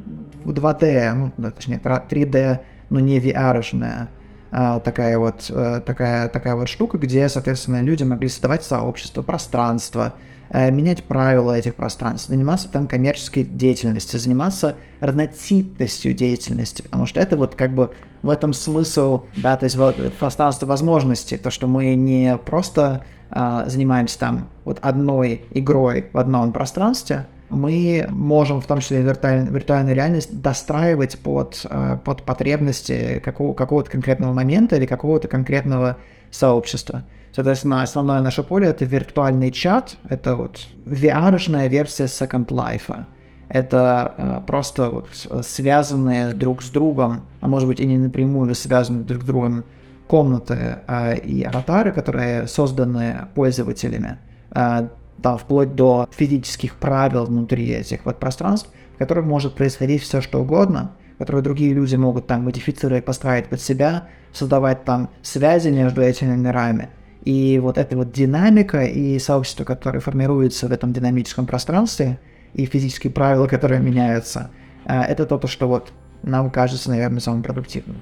[0.46, 4.08] 2D ну, точнее, 3D, но не VR-шная
[4.50, 10.14] а, такая вот, э, такая, такая вот штука, где, соответственно, люди могли создавать сообщество, пространство,
[10.14, 17.38] Э, менять правила этих пространств, заниматься там коммерческой деятельностью, заниматься разнотипностью деятельности, потому что это
[17.38, 21.96] вот как бы в этом смысл, да, то есть вот пространство возможностей, то, что мы
[21.96, 28.80] не просто а, занимаемся там вот одной игрой в одном пространстве, мы можем, в том
[28.80, 35.28] числе виртуаль, виртуальную реальность, достраивать под, э, под потребности какого, какого-то конкретного момента или какого-то
[35.28, 35.98] конкретного
[36.30, 37.04] сообщества.
[37.38, 43.06] Соответственно, основное наше поле— это виртуальный чат, это вот VR-шная версия Second Life.
[43.48, 45.08] Это э, просто вот
[45.46, 49.66] связанные друг с другом, а может быть и не напрямую связанные друг с другом
[50.08, 54.18] комнаты э, и аватары, которые созданы пользователями,
[54.56, 54.88] э,
[55.20, 60.42] да, вплоть до физических правил внутри этих вот пространств, в которых может происходить все что
[60.42, 66.36] угодно, которые другие люди могут там модифицировать, построить под себя, создавать там связи между этими
[66.36, 66.90] мирами.
[67.28, 72.20] И вот эта вот динамика и сообщество, которое формируется в этом динамическом пространстве,
[72.54, 74.50] и физические правила, которые меняются,
[74.86, 75.92] э, это то, что вот
[76.24, 77.98] нам кажется, наверное, самым продуктивным.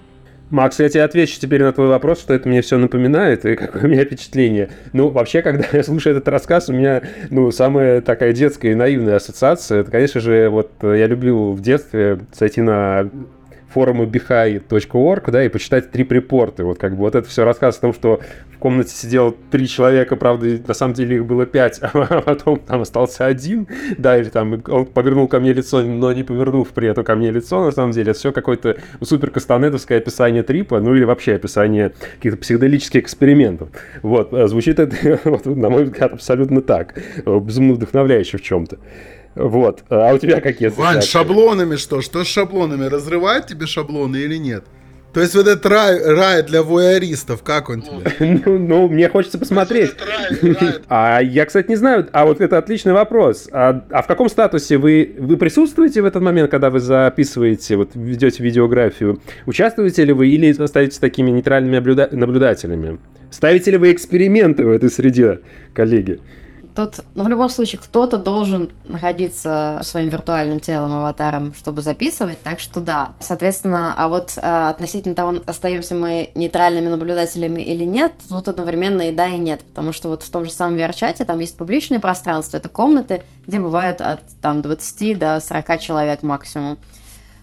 [0.52, 3.86] Макс, я тебе отвечу теперь на твой вопрос, что это мне все напоминает и какое
[3.86, 4.70] у меня впечатление.
[4.94, 9.16] Ну, вообще, когда я слушаю этот рассказ, у меня, ну, самая такая детская и наивная
[9.16, 9.82] ассоциация.
[9.82, 13.10] Это, конечно же, вот я любил в детстве зайти на
[13.76, 16.64] форумы behind.org, да, и почитать три припорты.
[16.64, 18.22] Вот как бы вот это все рассказ о том, что
[18.54, 22.82] в комнате сидело три человека, правда, на самом деле их было пять, а потом там
[22.82, 27.04] остался один, да, или там он повернул ко мне лицо, но не повернув при этом
[27.04, 31.04] ко мне лицо, на самом деле, это все какое-то супер кастанедовское описание трипа, ну или
[31.04, 33.70] вообще описание каких-то психоделических экспериментов.
[34.04, 38.78] Вот, а звучит это, вот, на мой взгляд, абсолютно так, безумно вдохновляюще в чем-то.
[39.36, 39.84] Вот.
[39.89, 42.02] А у тебя какие Вань, шаблонами что?
[42.02, 42.86] Что с шаблонами?
[42.86, 44.63] Разрывают тебе шаблоны или нет?
[45.15, 48.41] То есть вот этот рай, рай для вояристов, как он тебе?
[48.45, 49.91] ну, ну, мне хочется посмотреть.
[50.89, 53.48] а я, кстати, не знаю, а вот это отличный вопрос.
[53.54, 57.91] А, а в каком статусе вы, вы присутствуете в этот момент, когда вы записываете, вот
[57.93, 59.21] ведете видеографию?
[59.45, 61.78] Участвуете ли вы или остаетесь такими нейтральными
[62.13, 63.00] наблюдателями?
[63.32, 65.39] Ставите ли вы эксперименты в этой среде,
[65.74, 66.19] коллеги?
[66.76, 72.60] Тут, ну, в любом случае, кто-то должен находиться своим виртуальным телом, аватаром, чтобы записывать, так
[72.60, 73.14] что да.
[73.22, 79.14] Соответственно, а вот а, относительно того, остаемся мы нейтральными наблюдателями или нет, тут одновременно и
[79.14, 82.58] да, и нет, потому что вот в том же самом VR-чате там есть публичное пространство,
[82.58, 86.78] это комнаты, где бывают от там 20 до 40 человек максимум.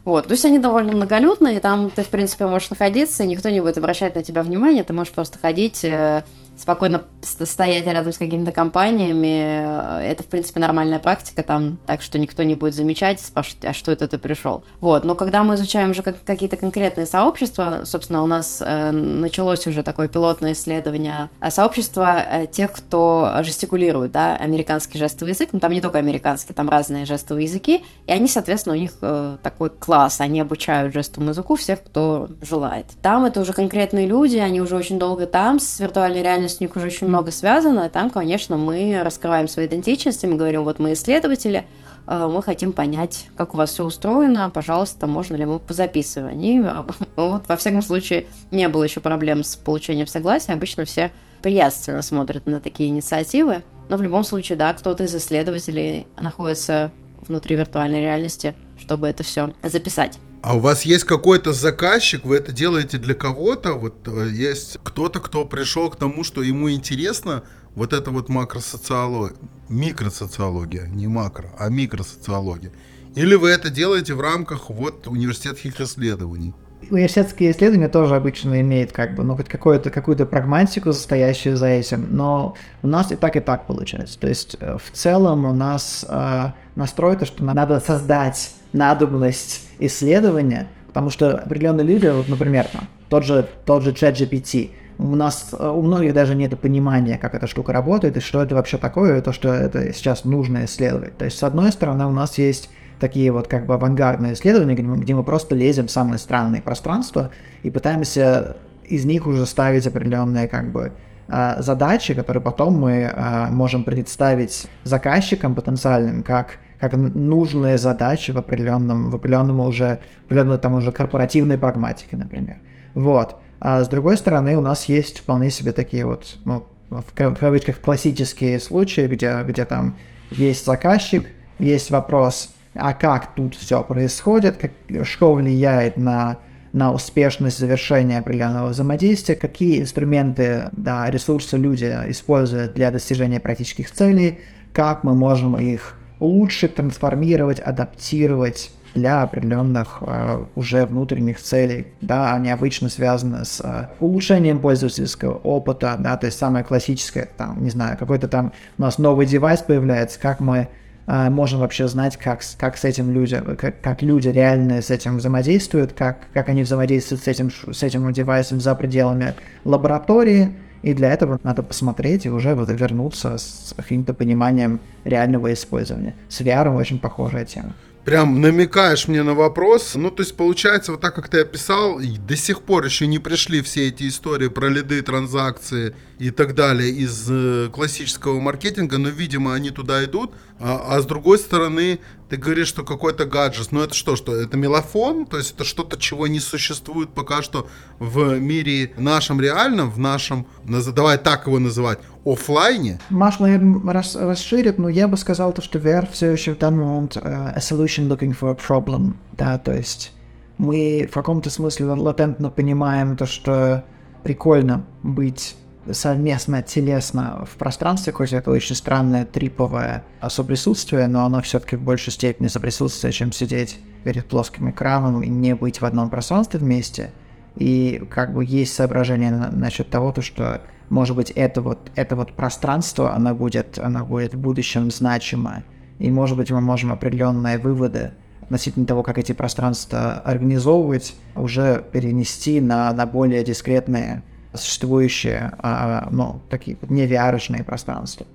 [0.04, 3.60] Вот, то есть они довольно многолюдные, там ты, в принципе, можешь находиться, и никто не
[3.60, 6.24] будет обращать на тебя внимания, ты можешь просто ходить, э,
[6.62, 12.18] спокойно стоять рядом с какими-то компаниями, э, это, в принципе, нормальная практика там, так что
[12.18, 14.64] никто не будет замечать, а что это ты пришел.
[14.80, 19.66] Вот, но когда мы изучаем уже как, какие-то конкретные сообщества, собственно, у нас э, началось
[19.66, 25.58] уже такое пилотное исследование а сообщества э, тех, кто жестикулирует, да, американский жестовый язык, ну
[25.58, 29.70] там не только американский, там разные жестовые языки, и они, соответственно, у них э, такой
[29.70, 32.86] класс, они обучают жестовому языку всех, кто желает.
[33.02, 36.76] Там это уже конкретные люди, они уже очень долго там, с виртуальной реальностью у них
[36.76, 37.88] уже очень много связано.
[37.88, 41.66] Там, конечно, мы раскрываем свои идентичности, мы говорим, вот мы исследователи,
[42.06, 46.40] э, мы хотим понять, как у вас все устроено, пожалуйста, можно ли мы позаписываем.
[46.40, 46.84] И э,
[47.16, 50.52] вот, во всяком случае, не было еще проблем с получением согласия.
[50.52, 51.12] Обычно все
[51.42, 53.62] приятственно смотрят на такие инициативы.
[53.88, 56.92] Но в любом случае, да, кто-то из исследователей находится
[57.26, 60.18] внутри виртуальной реальности, чтобы это все записать.
[60.42, 63.74] А у вас есть какой-то заказчик, вы это делаете для кого-то?
[63.74, 67.44] Вот э, есть кто-то, кто пришел к тому, что ему интересно
[67.76, 69.36] вот это вот макросоциология,
[69.68, 72.72] микросоциология, не макро, а микросоциология.
[73.14, 76.54] Или вы это делаете в рамках вот университетских исследований?
[76.90, 82.08] Университетские исследования тоже обычно имеют как бы, ну, хоть какую-то какую прагматику, состоящую за этим,
[82.10, 84.18] но у нас и так, и так получается.
[84.18, 90.68] То есть э, в целом у нас э, настрой то, что надо создать надобность исследования,
[90.86, 95.68] потому что определенные люди, вот, например, там, тот же, тот же ChatGPT, у нас, э,
[95.68, 99.22] у многих даже нет понимания, как эта штука работает, и что это вообще такое, и
[99.22, 101.16] то, что это сейчас нужно исследовать.
[101.16, 105.14] То есть, с одной стороны, у нас есть такие вот как бы авангардные исследования, где
[105.14, 107.30] мы, просто лезем в самые странные пространства
[107.64, 110.92] и пытаемся из них уже ставить определенные как бы
[111.28, 118.38] а, задачи, которые потом мы а, можем представить заказчикам потенциальным как как нужные задачи в
[118.38, 122.56] определенном, в определенном уже, в определенной там уже корпоративной прагматике, например.
[122.94, 123.36] Вот.
[123.60, 128.58] А с другой стороны, у нас есть вполне себе такие вот, ну, в кавычках, классические
[128.58, 129.96] случаи, где, где там
[130.32, 131.28] есть заказчик,
[131.60, 134.72] есть вопрос, а как тут все происходит, как,
[135.06, 136.38] что влияет на
[136.72, 144.38] на успешность завершения определенного взаимодействия, какие инструменты, да, ресурсы люди используют для достижения практических целей,
[144.72, 151.88] как мы можем их улучшить, трансформировать, адаптировать для определенных э, уже внутренних целей.
[152.00, 157.62] Да, они обычно связаны с э, улучшением пользовательского опыта, да, то есть самое классическое, там,
[157.62, 160.68] не знаю, какой-то там у нас новый девайс появляется, как мы
[161.06, 165.16] э, можем вообще знать, как, как с этим люди, как, как люди реально с этим
[165.16, 170.52] взаимодействуют, как, как они взаимодействуют с этим, с этим девайсом за пределами лаборатории,
[170.82, 176.14] и для этого надо посмотреть и уже вот вернуться с каким-то пониманием реального использования.
[176.28, 179.94] С VR очень похожая тема прям намекаешь мне на вопрос.
[179.94, 183.62] Ну, то есть, получается, вот так, как ты описал, до сих пор еще не пришли
[183.62, 189.54] все эти истории про лиды, транзакции и так далее из э, классического маркетинга, но, видимо,
[189.54, 190.32] они туда идут.
[190.58, 192.00] А, а с другой стороны,
[192.32, 195.98] ты говоришь, что какой-то гаджет, ну это что, что это мелофон, то есть это что-то,
[195.98, 197.68] чего не существует пока что
[197.98, 203.00] в мире нашем реальном, в нашем, давай так его называть, офлайне?
[203.10, 206.86] Маш, наверное, рас, расширит, но я бы сказал, то, что VR все еще в данный
[206.86, 210.12] момент uh, a solution looking for a problem, да, то есть
[210.56, 213.84] мы в каком-то смысле латентно понимаем то, что
[214.22, 215.54] прикольно быть
[215.90, 222.12] совместно телесно в пространстве, хоть это очень странное триповое соприсутствие, но оно все-таки в большей
[222.12, 227.10] степени соприсутствие, чем сидеть перед плоским экраном и не быть в одном пространстве вместе.
[227.56, 232.16] И как бы есть соображение на, насчет того, то, что может быть это вот, это
[232.16, 235.62] вот пространство, оно будет, оно будет в будущем значимо.
[235.98, 242.60] И может быть мы можем определенные выводы относительно того, как эти пространства организовывать, уже перенести
[242.60, 244.22] на, на более дискретные
[244.54, 248.26] существующие, а, ну, такие не пространства.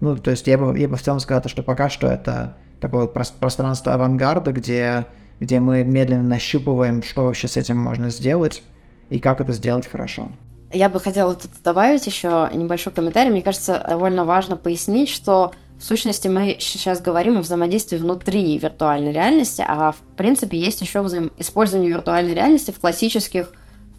[0.00, 3.06] Ну, то есть я бы, я бы в целом сказал, что пока что это такое
[3.06, 5.06] пространство авангарда, где,
[5.40, 8.62] где мы медленно нащупываем, что вообще с этим можно сделать
[9.10, 10.28] и как это сделать хорошо.
[10.72, 13.30] Я бы хотела тут добавить еще небольшой комментарий.
[13.30, 19.12] Мне кажется, довольно важно пояснить, что в сущности мы сейчас говорим о взаимодействии внутри виртуальной
[19.12, 21.30] реальности, а в принципе есть еще взаим...
[21.38, 23.52] использование виртуальной реальности в классических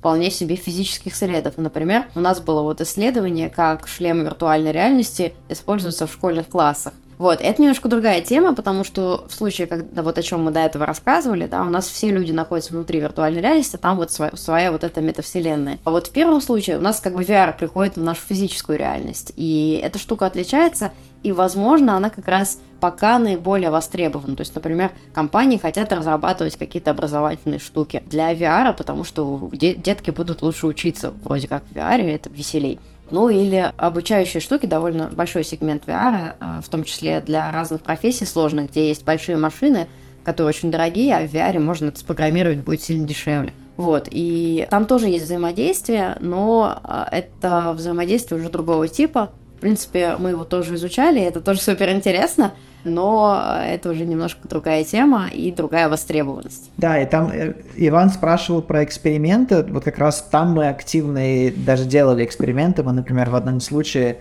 [0.05, 1.57] вполне себе физических средов.
[1.57, 6.93] Например, у нас было вот исследование, как шлемы виртуальной реальности используются в школьных классах.
[7.17, 10.59] Вот, это немножко другая тема, потому что в случае, когда вот о чем мы до
[10.59, 14.71] этого рассказывали, да, у нас все люди находятся внутри виртуальной реальности, там вот своя, своя
[14.71, 15.79] вот эта метавселенная.
[15.83, 19.31] А вот в первом случае у нас как бы VR приходит в нашу физическую реальность,
[19.35, 20.91] и эта штука отличается,
[21.23, 24.35] и, возможно, она как раз пока наиболее востребована.
[24.35, 30.43] То есть, например, компании хотят разрабатывать какие-то образовательные штуки для VR, потому что детки будут
[30.43, 32.79] лучше учиться вроде как в VR, это веселей.
[33.11, 38.25] Ну или обучающие штуки, довольно большой сегмент VR, э, в том числе для разных профессий
[38.25, 39.87] сложных, где есть большие машины,
[40.23, 43.53] которые очень дорогие, а в VR можно это спрограммировать будет сильно дешевле.
[43.77, 49.31] Вот, и там тоже есть взаимодействие, но э, это взаимодействие уже другого типа.
[49.57, 52.53] В принципе, мы его тоже изучали, это тоже супер интересно
[52.85, 56.69] но это уже немножко другая тема и другая востребованность.
[56.77, 61.21] Да, и там э, Иван спрашивал про эксперименты, вот как раз там мы активно
[61.55, 64.17] даже делали эксперименты, мы, например, в одном случае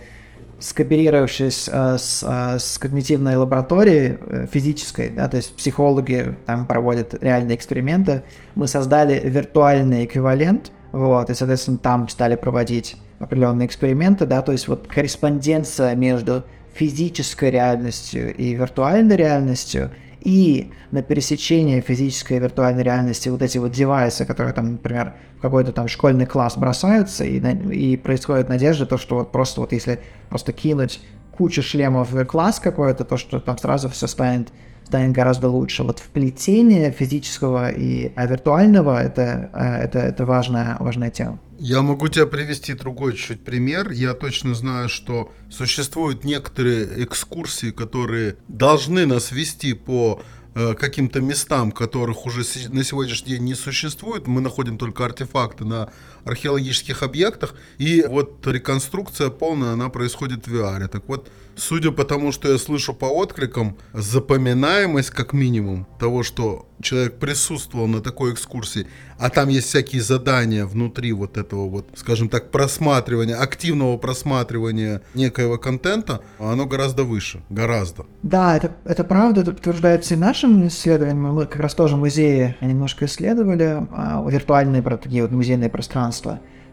[0.59, 4.17] скооперировавшись э, с, э, с когнитивной лабораторией
[4.51, 8.23] физической, да, то есть психологи там проводят реальные эксперименты,
[8.55, 14.67] мы создали виртуальный эквивалент, вот, и, соответственно, там стали проводить определенные эксперименты, да, то есть
[14.67, 23.29] вот корреспонденция между физической реальностью и виртуальной реальностью, и на пересечении физической и виртуальной реальности
[23.29, 27.39] вот эти вот девайсы, которые там, например, в какой-то там школьный класс бросаются, и,
[27.71, 29.99] и происходит надежда, то, что вот просто вот если
[30.29, 30.99] просто кинуть
[31.31, 34.49] кучу шлемов в класс какой-то, то, что там сразу все станет
[34.85, 35.83] станет гораздо лучше.
[35.83, 41.39] Вот вплетение физического и виртуального это, э, это, это важная, важная тема.
[41.57, 43.91] Я могу тебе привести другой чуть пример.
[43.91, 50.21] Я точно знаю, что существуют некоторые экскурсии, которые должны нас вести по
[50.53, 54.27] э, каким-то местам, которых уже на сегодняшний день не существует.
[54.27, 55.89] Мы находим только артефакты на
[56.25, 57.55] археологических объектах.
[57.77, 60.87] И вот реконструкция полная, она происходит в VR.
[60.87, 66.67] Так вот, судя по тому, что я слышу по откликам, запоминаемость как минимум того, что
[66.81, 72.29] человек присутствовал на такой экскурсии, а там есть всякие задания внутри вот этого вот, скажем
[72.29, 78.05] так, просматривания, активного просматривания некоего контента, оно гораздо выше, гораздо.
[78.23, 81.21] Да, это, это правда, это подтверждается и нашим исследованием.
[81.21, 86.14] Мы как раз тоже музеи немножко исследовали, а, виртуальные такие вот музейные пространства.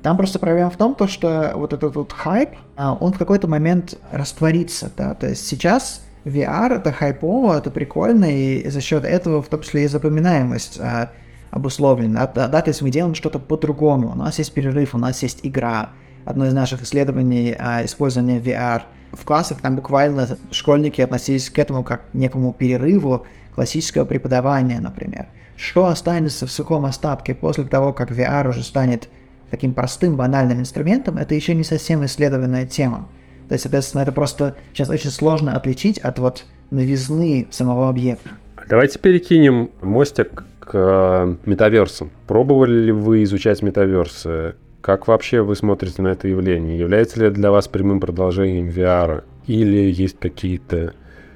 [0.02, 3.46] Там просто проблема в том, то, что вот этот вот хайп, а, он в какой-то
[3.46, 9.42] момент растворится, да, то есть сейчас VR это хайпово, это прикольно, и за счет этого
[9.42, 11.12] в том числе и запоминаемость а,
[11.52, 15.22] обусловлена, да, да, то есть мы делаем что-то по-другому, у нас есть перерыв, у нас
[15.22, 15.90] есть игра,
[16.24, 18.82] одно из наших исследований а, использования VR
[19.12, 23.24] в классах, там буквально школьники относились к этому как к некому перерыву
[23.54, 25.26] классического преподавания, например.
[25.56, 29.08] Что останется в сухом остатке после того, как VR уже станет
[29.52, 33.06] таким простым, банальным инструментом, это еще не совсем исследованная тема.
[33.48, 38.30] То есть, соответственно, это просто сейчас очень сложно отличить от вот новизны самого объекта.
[38.66, 42.10] Давайте перекинем мостик к э, метаверсам.
[42.26, 44.54] Пробовали ли вы изучать метаверсы?
[44.80, 46.78] Как вообще вы смотрите на это явление?
[46.78, 49.22] Является ли это для вас прямым продолжением VR?
[49.46, 50.94] Или есть какие-то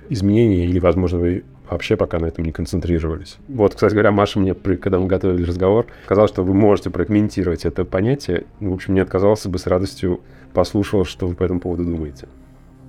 [0.08, 3.36] изменения, или, возможно, вы вообще пока на этом не концентрировались.
[3.48, 7.84] Вот, кстати говоря, Маша мне, когда мы готовили разговор, сказала, что вы можете прокомментировать это
[7.84, 8.44] понятие.
[8.60, 10.20] В общем, не отказался бы с радостью
[10.52, 12.28] послушал, что вы по этому поводу думаете.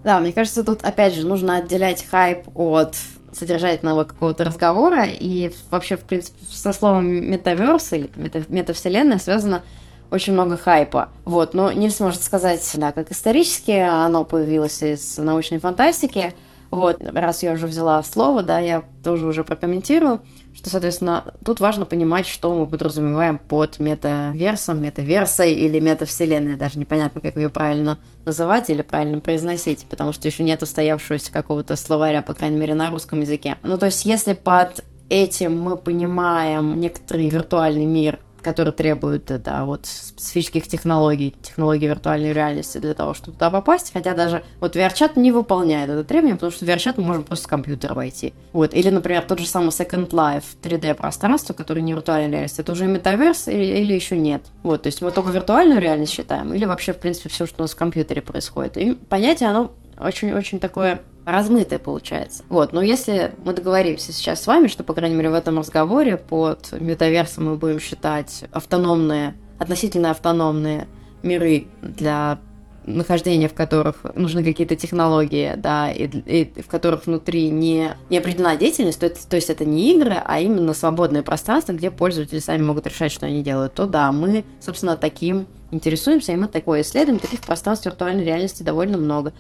[0.04, 2.96] Да, мне кажется, тут, опять же, нужно отделять хайп от
[3.34, 9.64] содержательного какого-то разговора, и вообще, в принципе, со словом метаверс или мета метавселенная связано
[10.10, 11.10] очень много хайпа.
[11.26, 16.34] Вот, но не сможет сказать, да, как исторически оно появилось из научной фантастики,
[16.72, 20.22] вот, раз я уже взяла слово, да, я тоже уже прокомментирую,
[20.54, 26.58] что, соответственно, тут важно понимать, что мы подразумеваем под метаверсом, метаверсой или метавселенной.
[26.58, 31.76] Даже непонятно, как ее правильно называть или правильно произносить, потому что еще нет устоявшегося какого-то
[31.76, 33.58] словаря, по крайней мере, на русском языке.
[33.64, 39.86] Ну, то есть, если под этим мы понимаем некоторый виртуальный мир, который требует, да, вот
[39.86, 43.92] специфических технологий, технологий виртуальной реальности для того, чтобы туда попасть.
[43.92, 47.48] Хотя даже вот VR-чат не выполняет это требование, потому что VR-чат мы можем просто с
[47.48, 48.34] компьютера войти.
[48.54, 48.74] Вот.
[48.74, 53.50] Или, например, тот же самый Second Life 3D-пространство, которое не виртуальная реальность, это уже метаверс
[53.50, 54.44] или, или еще нет.
[54.64, 57.62] Вот, то есть мы только виртуальную реальность считаем, или вообще, в принципе, все, что у
[57.64, 58.78] нас в компьютере происходит.
[58.78, 62.44] И понятие, оно очень-очень такое размытое получается.
[62.48, 66.16] Вот, но если мы договоримся сейчас с вами, что, по крайней мере, в этом разговоре
[66.16, 70.88] под метаверсом мы будем считать автономные, относительно автономные
[71.24, 72.40] миры для
[72.86, 78.56] нахождения в которых нужны какие-то технологии, да, и, и в которых внутри не, не определена
[78.56, 82.62] деятельность, то, это, то есть это не игры, а именно свободное пространство, где пользователи сами
[82.64, 87.20] могут решать, что они делают, то да, мы, собственно, таким интересуемся, и мы такое исследуем,
[87.20, 89.34] таких пространств виртуальной реальности довольно много.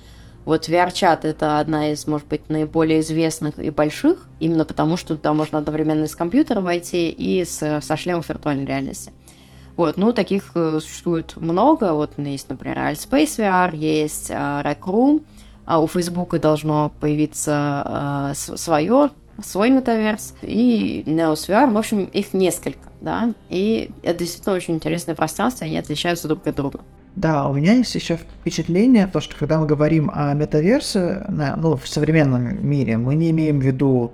[0.47, 5.33] Вот VR-чат это одна из, может быть, наиболее известных и больших, именно потому что туда
[5.33, 9.11] можно одновременно с компьютера войти, и с, со шлемом виртуальной реальности.
[9.75, 11.91] Вот, ну, таких э, существует много.
[11.91, 15.25] Вот есть, например, Altspace VR, есть uh, Rec Room,
[15.65, 19.09] а у Facebook должно появиться uh, свое,
[19.43, 25.13] свой метаверс, и Neos VR, в общем, их несколько, да, и это действительно очень интересное
[25.13, 26.79] пространство, они отличаются друг от друга.
[27.17, 31.87] Да, у меня есть еще впечатление, то, что когда мы говорим о метаверсе ну, в
[31.87, 34.11] современном мире, мы не имеем в виду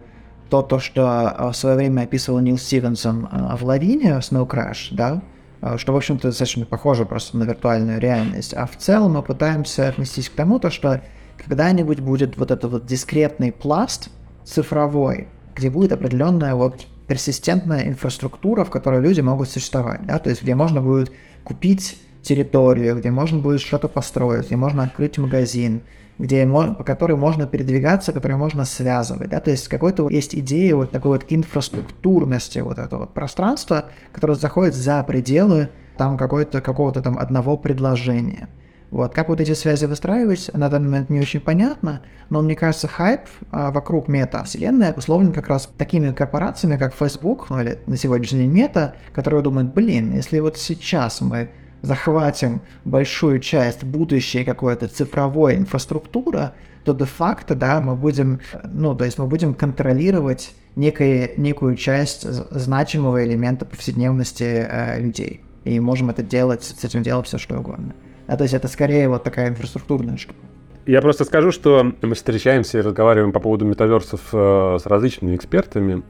[0.50, 4.88] то, то что а, в свое время описывал Нил Стивенсон а, в Лавине, Snow Crash,
[4.92, 5.22] да,
[5.60, 8.54] а, что, в общем-то, достаточно похоже просто на виртуальную реальность.
[8.54, 11.02] А в целом мы пытаемся отнестись к тому, то, что
[11.46, 14.12] когда-нибудь будет вот этот вот дискретный пласт
[14.46, 20.42] цифровой, где будет определенная вот персистентная инфраструктура, в которой люди могут существовать, да, то есть
[20.42, 21.12] где можно будет
[21.44, 25.82] купить территорию, где можно будет что-то построить, где можно открыть магазин,
[26.18, 29.30] где, по которой можно передвигаться, которой можно связывать.
[29.30, 29.40] Да?
[29.40, 34.74] То есть какой-то есть идея вот такой вот инфраструктурности вот этого вот пространства, которое заходит
[34.74, 38.50] за пределы там какой-то, какого-то там одного предложения.
[38.90, 39.16] Вот.
[39.16, 43.22] Как вот эти связи выстраивать, на данный момент не очень понятно, но мне кажется, хайп
[43.50, 48.52] а, вокруг мета-вселенной обусловлен как раз такими корпорациями, как Facebook, ну или на сегодняшний день
[48.52, 51.50] мета, которые думают, блин, если вот сейчас мы
[51.84, 56.52] захватим большую часть будущей какой-то цифровой инфраструктуры,
[56.86, 63.24] то де-факто, да, мы будем, ну, то есть мы будем контролировать некое, некую часть значимого
[63.24, 65.42] элемента повседневности э, людей.
[65.66, 67.94] И можем это делать, с этим делать все что угодно.
[68.28, 70.40] А, то есть это скорее вот такая инфраструктурная штука.
[70.86, 76.04] Я просто скажу, что мы встречаемся и разговариваем по поводу метаверсов э, с различными экспертами,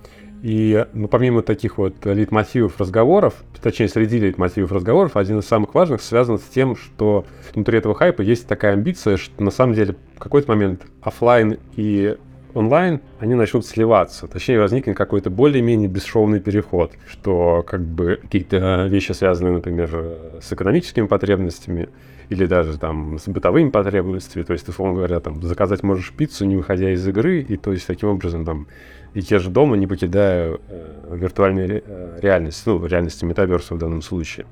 [0.44, 6.02] И ну, помимо таких вот лейтмотивов разговоров, точнее, среди лейтмотивов разговоров, один из самых важных
[6.02, 10.20] связан с тем, что внутри этого хайпа есть такая амбиция, что на самом деле в
[10.20, 12.18] какой-то момент офлайн и
[12.54, 14.28] онлайн, они начнут сливаться.
[14.28, 21.08] Точнее, возникнет какой-то более-менее бесшовный переход, что как бы какие-то вещи, связанные, например, с экономическими
[21.08, 21.88] потребностями
[22.28, 26.58] или даже там с бытовыми потребностями, то есть, условно говоря, там заказать можешь пиццу, не
[26.58, 28.68] выходя из игры, и то есть таким образом там
[29.14, 33.78] и те же дома, не покидая э, виртуальную ре, э, реальность, ну, реальности метаверса в
[33.78, 34.46] данном случае.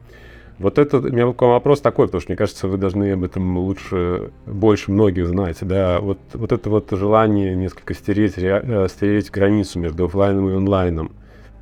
[0.60, 4.32] Вот это у меня вопрос такой, потому что мне кажется, вы должны об этом лучше,
[4.46, 9.80] больше многих знать, да, вот, вот это вот желание несколько стереть, ре, э, стереть границу
[9.80, 11.12] между офлайном и онлайном,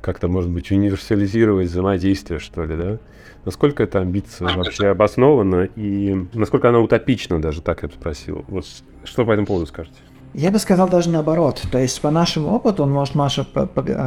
[0.02, 2.98] как-то, может быть, универсализировать взаимодействие, что ли, да?
[3.46, 8.44] Насколько эта амбиция вообще обоснована и насколько она утопична, даже так я бы спросил.
[8.48, 8.66] Вот
[9.04, 9.96] что по этому поводу скажете?
[10.32, 11.62] Я бы сказал даже наоборот.
[11.72, 13.46] То есть по нашему опыту, может, Маша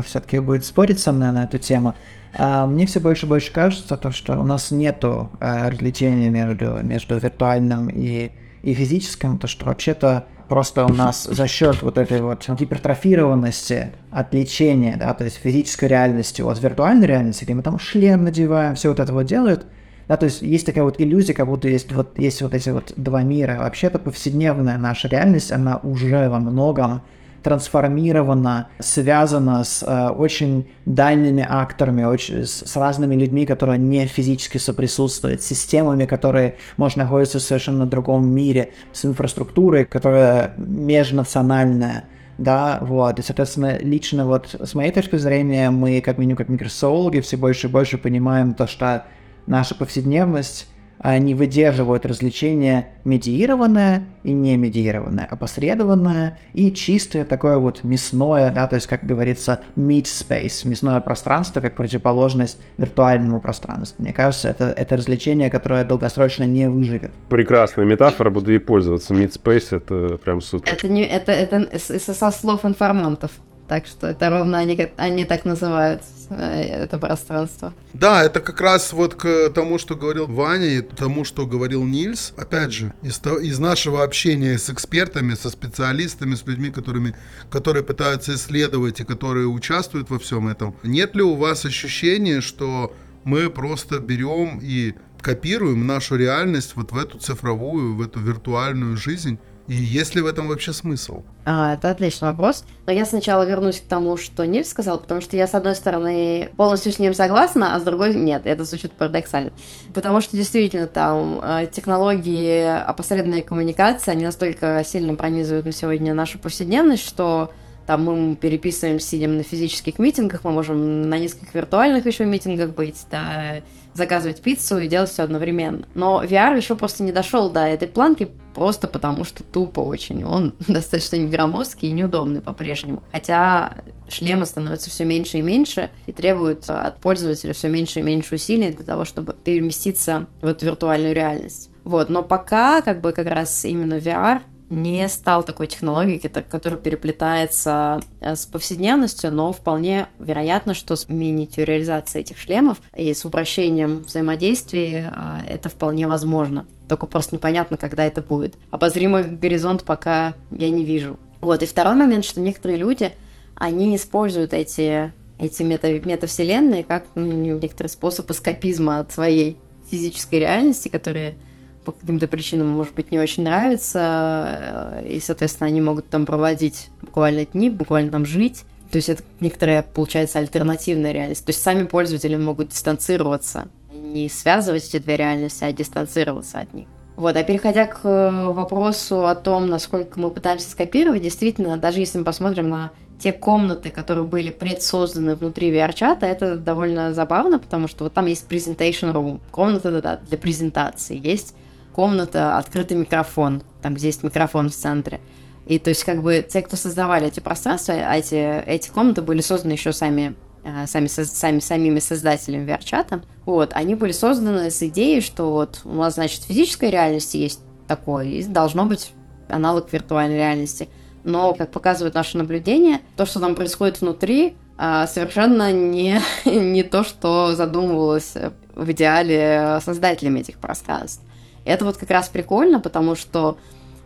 [0.05, 1.95] все-таки будет спорить со мной на эту тему,
[2.35, 6.79] а мне все больше и больше кажется, то, что у нас нету а, различения между,
[6.81, 8.31] между виртуальным и,
[8.63, 14.97] и физическим, то, что вообще-то просто у нас за счет вот этой вот гипертрофированности отвлечения,
[14.97, 18.99] да, то есть физической реальности от виртуальной реальности, где мы там шлем надеваем, все вот
[18.99, 19.65] это вот делают,
[20.07, 22.93] да, то есть есть такая вот иллюзия, как будто есть вот, есть вот эти вот
[22.97, 23.57] два мира.
[23.59, 27.01] Вообще-то повседневная наша реальность, она уже во многом
[27.43, 34.57] трансформирована, связана с э, очень дальними акторами, очень, с, с разными людьми, которые не физически
[34.57, 42.05] соприсутствуют, с системами, которые, может, находиться в совершенно другом мире, с инфраструктурой, которая межнациональная,
[42.37, 47.19] да, вот, и, соответственно, лично вот с моей точки зрения, мы, как минимум, как микросоологи,
[47.19, 49.05] все больше и больше понимаем то, что
[49.45, 50.67] наша повседневность
[51.03, 58.75] не выдерживают развлечения медиированное и не медиированное, опосредованное и чистое такое вот мясное, да, то
[58.75, 64.01] есть, как говорится, meat space, мясное пространство как противоположность виртуальному пространству.
[64.01, 67.11] Мне кажется, это, это развлечение, которое долгосрочно не выживет.
[67.27, 69.13] Прекрасная метафора, буду ей пользоваться.
[69.13, 70.71] Meat space— это прям супер.
[70.71, 73.31] Это, не, это, это со слов информантов.
[73.67, 77.73] Так что это ровно они, они так называют э, это пространство.
[77.93, 82.33] Да, это как раз вот к тому, что говорил Ваня, и тому, что говорил Нильс.
[82.35, 87.15] Опять же, из, из нашего общения с экспертами, со специалистами, с людьми, которыми,
[87.49, 90.75] которые пытаются исследовать и которые участвуют во всем этом.
[90.83, 92.93] Нет ли у вас ощущения, что
[93.23, 99.39] мы просто берем и копируем нашу реальность вот в эту цифровую, в эту виртуальную жизнь?
[99.67, 101.23] И есть ли в этом вообще смысл?
[101.45, 102.65] А, это отличный вопрос.
[102.85, 106.49] Но я сначала вернусь к тому, что Ниль сказал, потому что я, с одной стороны,
[106.57, 108.41] полностью с ним согласна, а с другой нет.
[108.45, 109.51] Это звучит парадоксально.
[109.93, 116.39] Потому что действительно там э, технологии опосредованной коммуникации, они настолько сильно пронизывают на сегодня нашу
[116.39, 117.51] повседневность, что
[117.85, 123.05] там мы переписываем, сидим на физических митингах, мы можем на нескольких виртуальных еще митингах быть,
[123.11, 123.61] да,
[123.93, 125.87] заказывать пиццу и делать все одновременно.
[125.93, 130.23] Но VR еще просто не дошел до этой планки, просто потому что тупо очень.
[130.23, 133.03] Он достаточно громоздкий и неудобный по-прежнему.
[133.11, 133.77] Хотя
[134.09, 138.71] шлемы становятся все меньше и меньше и требуют от пользователя все меньше и меньше усилий
[138.71, 141.69] для того, чтобы переместиться в эту виртуальную реальность.
[141.83, 148.01] Вот, но пока как бы как раз именно VR не стал такой технологией, которая переплетается
[148.19, 155.13] э, с повседневностью, но вполне вероятно, что с миниатюризацией этих шлемов и с упрощением взаимодействия
[155.15, 156.65] э, это вполне возможно.
[156.87, 158.55] Только просто непонятно, когда это будет.
[158.71, 161.19] Обозримый горизонт пока я не вижу.
[161.41, 163.11] Вот, и второй момент, что некоторые люди,
[163.55, 167.25] они используют эти, эти мета, метавселенные как ну,
[167.57, 169.57] некоторый способ эскапизма от своей
[169.89, 171.35] физической реальности, которые
[171.83, 176.89] по каким-то причинам, может быть, не очень нравится, э, и, соответственно, они могут там проводить
[177.01, 178.63] буквально дни, буквально там жить.
[178.91, 181.45] То есть это некоторая, получается, альтернативная реальность.
[181.45, 186.87] То есть сами пользователи могут дистанцироваться, не связывать эти две реальности, а дистанцироваться от них.
[187.15, 192.17] Вот, а переходя к э, вопросу о том, насколько мы пытаемся скопировать, действительно, даже если
[192.17, 198.03] мы посмотрим на те комнаты, которые были предсозданы внутри VR-чата, это довольно забавно, потому что
[198.05, 201.55] вот там есть presentation room, комната для презентации, есть
[201.93, 205.21] комната, открытый микрофон, там, где есть микрофон в центре.
[205.65, 209.41] И то есть, как бы, те, кто создавали эти пространства, а эти, эти комнаты были
[209.41, 215.21] созданы еще сами, э, сами, сами, самими создателями VR-чата, вот, они были созданы с идеей,
[215.21, 219.13] что вот у нас, значит, в физической реальности есть такое, и должно быть
[219.47, 220.89] аналог виртуальной реальности.
[221.23, 227.05] Но, как показывают наши наблюдения, то, что там происходит внутри, э, совершенно не, не то,
[227.05, 228.33] что задумывалось
[228.75, 231.23] в идеале создателями этих пространств.
[231.65, 233.57] Это вот как раз прикольно, потому что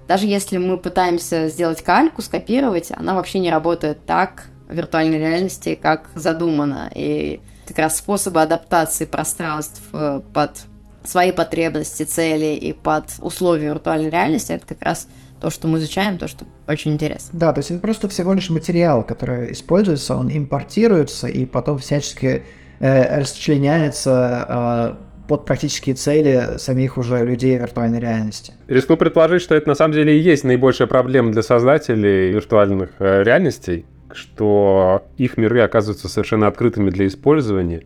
[0.07, 6.09] даже если мы пытаемся сделать кальку, скопировать, она вообще не работает так, виртуальной реальности, как
[6.15, 6.89] задумано.
[6.93, 10.51] И как раз способы адаптации пространств э, под
[11.03, 15.07] свои потребности, цели и под условия виртуальной реальности, это как раз
[15.39, 17.29] то, что мы изучаем, то, что очень интересно.
[17.37, 22.43] Да, то есть это просто всего лишь материал, который используется, он импортируется и потом всячески
[22.79, 28.53] э, расчленяется э, под практические цели самих уже людей виртуальной реальности.
[28.67, 33.23] Рискну предположить, что это на самом деле и есть наибольшая проблема для создателей виртуальных э,
[33.23, 37.83] реальностей, что их миры оказываются совершенно открытыми для использования,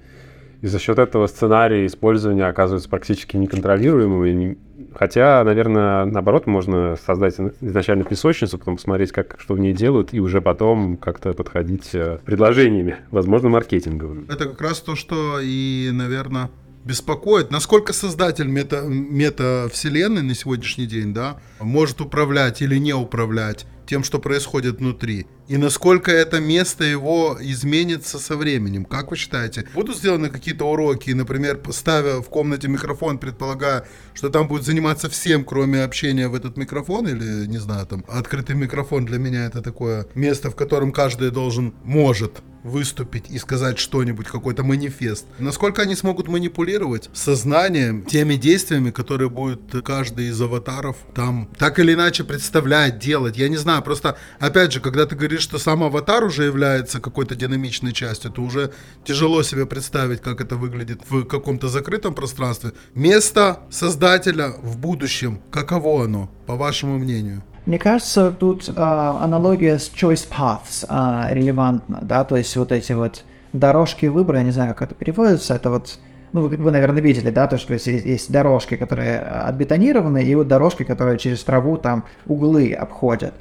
[0.61, 4.57] и за счет этого сценарии использования оказываются практически неконтролируемыми.
[4.93, 10.19] Хотя, наверное, наоборот, можно создать изначально песочницу, потом посмотреть, как, что в ней делают, и
[10.19, 14.25] уже потом как-то подходить э, предложениями, возможно, маркетинговыми.
[14.31, 16.49] Это как раз то, что и, наверное,
[16.85, 24.03] беспокоит, насколько создатель мета, метавселенной на сегодняшний день, да, может управлять или не управлять тем,
[24.03, 25.27] что происходит внутри.
[25.51, 28.85] И насколько это место его изменится со временем.
[28.85, 29.67] Как вы считаете?
[29.73, 35.43] Будут сделаны какие-то уроки, например, поставя в комнате микрофон, предполагая, что там будет заниматься всем,
[35.43, 40.07] кроме общения в этот микрофон, или, не знаю, там, открытый микрофон для меня это такое
[40.15, 45.25] место, в котором каждый должен, может выступить и сказать что-нибудь, какой-то манифест.
[45.39, 51.93] Насколько они смогут манипулировать сознанием, теми действиями, которые будет каждый из аватаров там так или
[51.93, 53.37] иначе представлять, делать.
[53.37, 57.35] Я не знаю, просто, опять же, когда ты говоришь, что сам аватар уже является какой-то
[57.35, 58.71] динамичной частью, то уже
[59.03, 62.71] тяжело себе представить, как это выглядит в каком-то закрытом пространстве.
[62.93, 67.43] Место создателя в будущем, каково оно, по вашему мнению?
[67.65, 72.93] Мне кажется, тут э, аналогия с choice paths э, релевантна, да, то есть вот эти
[72.93, 73.23] вот
[73.53, 75.99] дорожки выбора, я не знаю, как это переводится, это вот,
[76.33, 80.47] ну, вы, вы наверное, видели, да, то, что есть, есть дорожки, которые отбетонированы, и вот
[80.47, 83.35] дорожки, которые через траву там углы обходят,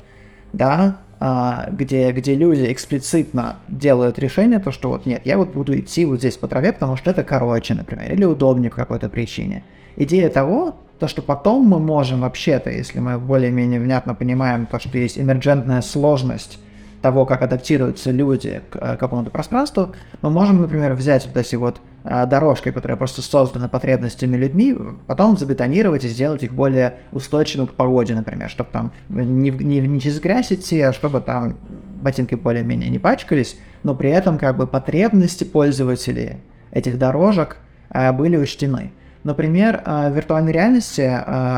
[0.53, 6.07] да, где, где люди эксплицитно делают решение, то, что вот нет, я вот буду идти
[6.07, 9.63] вот здесь по траве, потому что это короче, например, или удобнее по какой-то причине.
[9.97, 14.97] Идея того, то, что потом мы можем вообще-то, если мы более-менее внятно понимаем то, что
[14.97, 16.59] есть эмерджентная сложность
[17.03, 21.81] того, как адаптируются люди к, э, какому-то пространству, мы можем, например, взять вот эти вот
[22.03, 24.77] а, дорожки, которые просто созданы потребностями людьми,
[25.07, 30.01] потом забетонировать и сделать их более устойчивыми к погоде, например, чтобы там не, не, не
[30.01, 31.57] через грязь идти, а чтобы там
[32.01, 36.37] ботинки более-менее не пачкались, но при этом как бы потребности пользователей
[36.71, 37.59] этих дорожек
[37.91, 38.93] а, были учтены.
[39.23, 41.03] Например, в виртуальной реальности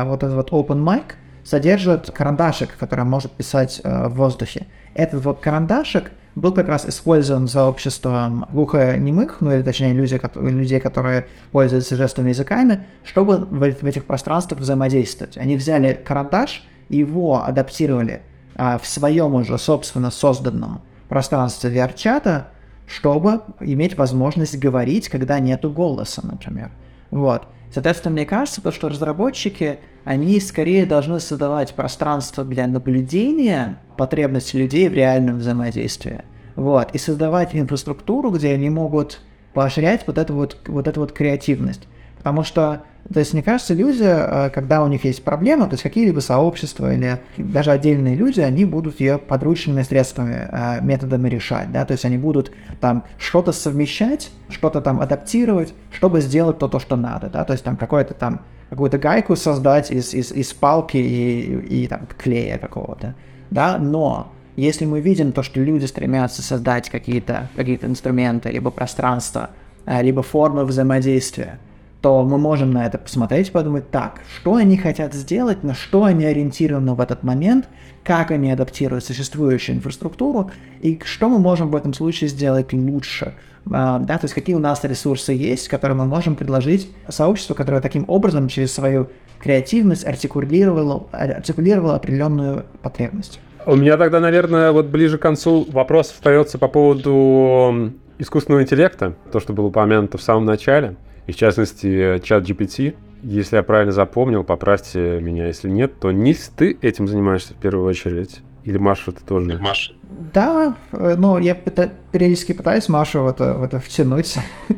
[0.05, 1.13] вот этот вот Open Mic
[1.43, 4.67] содержит карандашик, который может писать в воздухе.
[4.93, 11.27] Этот вот карандашик был как раз использован сообществом глухонемых, ну или точнее людей, людей, которые
[11.51, 15.37] пользуются жестовыми языками, чтобы в, этих пространствах взаимодействовать.
[15.37, 18.21] Они взяли карандаш его адаптировали
[18.55, 22.47] а, в своем уже собственно созданном пространстве VR-чата,
[22.87, 26.71] чтобы иметь возможность говорить, когда нету голоса, например.
[27.11, 27.43] Вот.
[27.73, 34.87] Соответственно, мне кажется, то, что разработчики, они скорее должны создавать пространство для наблюдения потребностей людей
[34.89, 36.21] в реальном взаимодействии.
[36.55, 36.93] Вот.
[36.93, 39.21] И создавать инфраструктуру, где они могут
[39.55, 41.87] поощрять вот эту вот, вот эту вот креативность.
[42.17, 45.83] Потому что то есть, мне кажется, люди, э, когда у них есть проблема, то есть
[45.83, 51.85] какие-либо сообщества или даже отдельные люди, они будут ее подручными средствами, э, методами решать, да,
[51.85, 56.95] то есть они будут там что-то совмещать, что-то там адаптировать, чтобы сделать то, то что
[56.95, 61.83] надо, да, то есть там какой-то там какую-то гайку создать из, из, из палки и,
[61.83, 63.15] и там клея какого-то,
[63.51, 69.49] да, но если мы видим то, что люди стремятся создать какие-то какие инструменты, либо пространства,
[69.85, 71.59] э, либо формы взаимодействия,
[72.03, 76.03] то мы можем на это посмотреть и подумать, так, что они хотят сделать, на что
[76.03, 77.69] они ориентированы в этот момент,
[78.03, 80.51] как они адаптируют существующую инфраструктуру
[80.81, 83.35] и что мы можем в этом случае сделать лучше.
[83.71, 87.79] А, да, то есть какие у нас ресурсы есть, которые мы можем предложить сообществу, которое
[87.79, 89.07] таким образом через свою
[89.39, 93.39] креативность артикулировало, артикулировало определенную потребность.
[93.65, 99.39] У меня тогда, наверное, вот ближе к концу вопрос остается по поводу искусственного интеллекта, то,
[99.39, 100.97] что было упомянуто в самом начале
[101.27, 102.95] и в частности чат GPT.
[103.21, 107.87] Если я правильно запомнил, поправьте меня, если нет, то Нильс, ты этим занимаешься в первую
[107.87, 108.41] очередь?
[108.65, 109.57] Или Маша ты тоже?
[109.57, 109.93] Маша.
[110.33, 114.37] Да, э, ну, я периодически пытаюсь Машу в это, в это втянуть.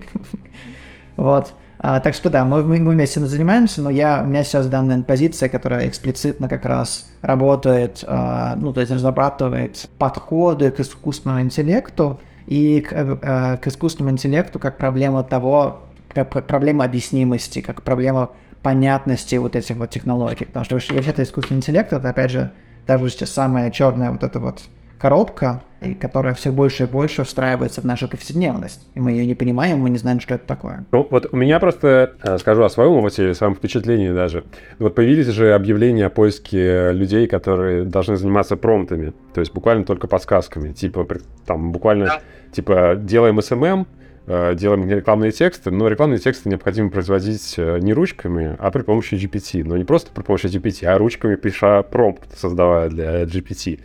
[1.18, 1.54] Вот.
[1.80, 5.50] А, так что да, мы, мы вместе занимаемся, но я, у меня сейчас данная позиция,
[5.50, 12.82] которая эксплицитно как раз работает, а, ну, то есть разрабатывает подходы к искусственному интеллекту и
[12.82, 15.84] к, а, к искусственному интеллекту как проблема того,
[16.24, 20.46] проблема объяснимости, как проблема понятности вот этих вот технологий.
[20.46, 22.52] Потому что вообще-то искусственный интеллект, это опять же,
[22.88, 24.62] даже сейчас самая черная вот эта вот
[24.98, 28.88] коробка, и которая все больше и больше встраивается в нашу повседневность.
[28.96, 30.86] И мы ее не понимаем, мы не знаем, что это такое.
[30.92, 34.46] Ну, вот у меня просто, э, скажу о своем опыте, о своем впечатлении даже.
[34.80, 40.08] Вот появились же объявления о поиске людей, которые должны заниматься промптами, то есть буквально только
[40.08, 40.72] подсказками.
[40.74, 41.06] Типа,
[41.46, 42.20] там, буквально,
[42.52, 43.86] типа, делаем э,
[44.28, 49.64] делаем рекламные тексты, но рекламные тексты необходимо производить э, не ручками, а при помощи GPT.
[49.64, 53.80] Но не просто при помощи GPT, а ручками пиша промпт, создавая для GPT.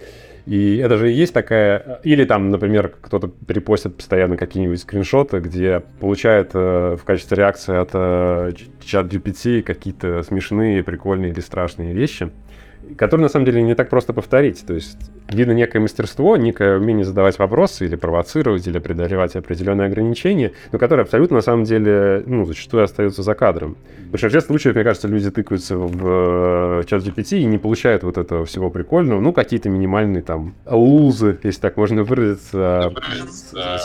[0.46, 2.00] И это же и есть такая...
[2.02, 7.90] Или там, например, кто-то перепостит постоянно какие-нибудь скриншоты, где получает э, в качестве реакции от
[7.92, 12.30] э, чат GPT какие-то смешные, прикольные или страшные вещи
[12.96, 14.64] который на самом деле не так просто повторить.
[14.66, 20.52] То есть видно некое мастерство, некое умение задавать вопросы или провоцировать, или преодолевать определенные ограничения,
[20.72, 23.76] но которые абсолютно на самом деле, ну, зачастую остаются за кадром.
[24.08, 28.18] В большинстве случаев, мне кажется, люди тыкаются в э, чат GPT и не получают вот
[28.18, 32.92] этого всего прикольного, ну, какие-то минимальные там лузы, если так можно выразиться,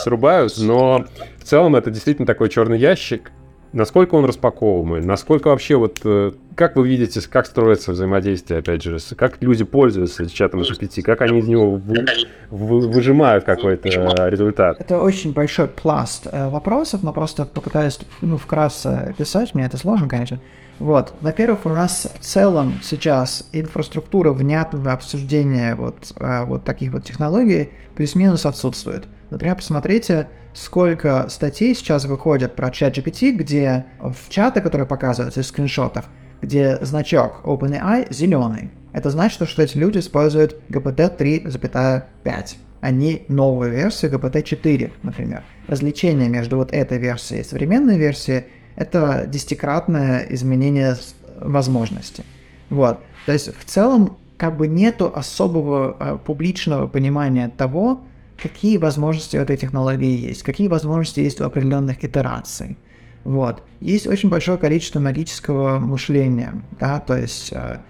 [0.02, 1.04] срубают, но
[1.38, 3.30] в целом это действительно такой черный ящик,
[3.72, 8.98] насколько он распаковываемый, насколько вообще вот, э, как вы видите, как строится взаимодействие, опять же,
[9.16, 12.06] как люди пользуются чатом GPT, как они из него вы,
[12.50, 13.88] вы, выжимают какой-то
[14.28, 14.80] результат?
[14.80, 20.08] Это очень большой пласт э, вопросов, но просто попытаюсь ну, вкратце писать, мне это сложно,
[20.08, 20.40] конечно.
[20.78, 27.04] Вот, во-первых, у нас в целом сейчас инфраструктура внятного обсуждения вот, э, вот таких вот
[27.04, 29.04] технологий плюс-минус отсутствует.
[29.30, 35.46] Например, посмотрите, сколько статей сейчас выходят про чат GPT, где в чаты, которые показываются в
[35.46, 36.04] скриншотах,
[36.40, 38.70] где значок OpenAI зеленый.
[38.92, 45.42] Это значит, что эти люди используют GPT 3.5 а не новую версию GPT 4, например.
[45.66, 48.44] Различение между вот этой версией и современной версией–
[48.76, 50.96] это десятикратное изменение
[51.40, 52.24] возможностей.
[52.70, 53.00] Вот.
[53.24, 58.02] То есть в целом как бы нету особого э, публичного понимания того,
[58.40, 62.76] какие возможности у этой технологии есть, какие возможности есть у определенных итераций.
[63.24, 63.62] Вот.
[63.80, 67.80] Есть очень большое количество магического мышления, да, то есть э,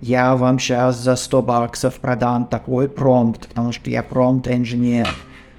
[0.00, 5.08] я вам сейчас за 100 баксов продам такой промпт, потому что я промпт-инженер,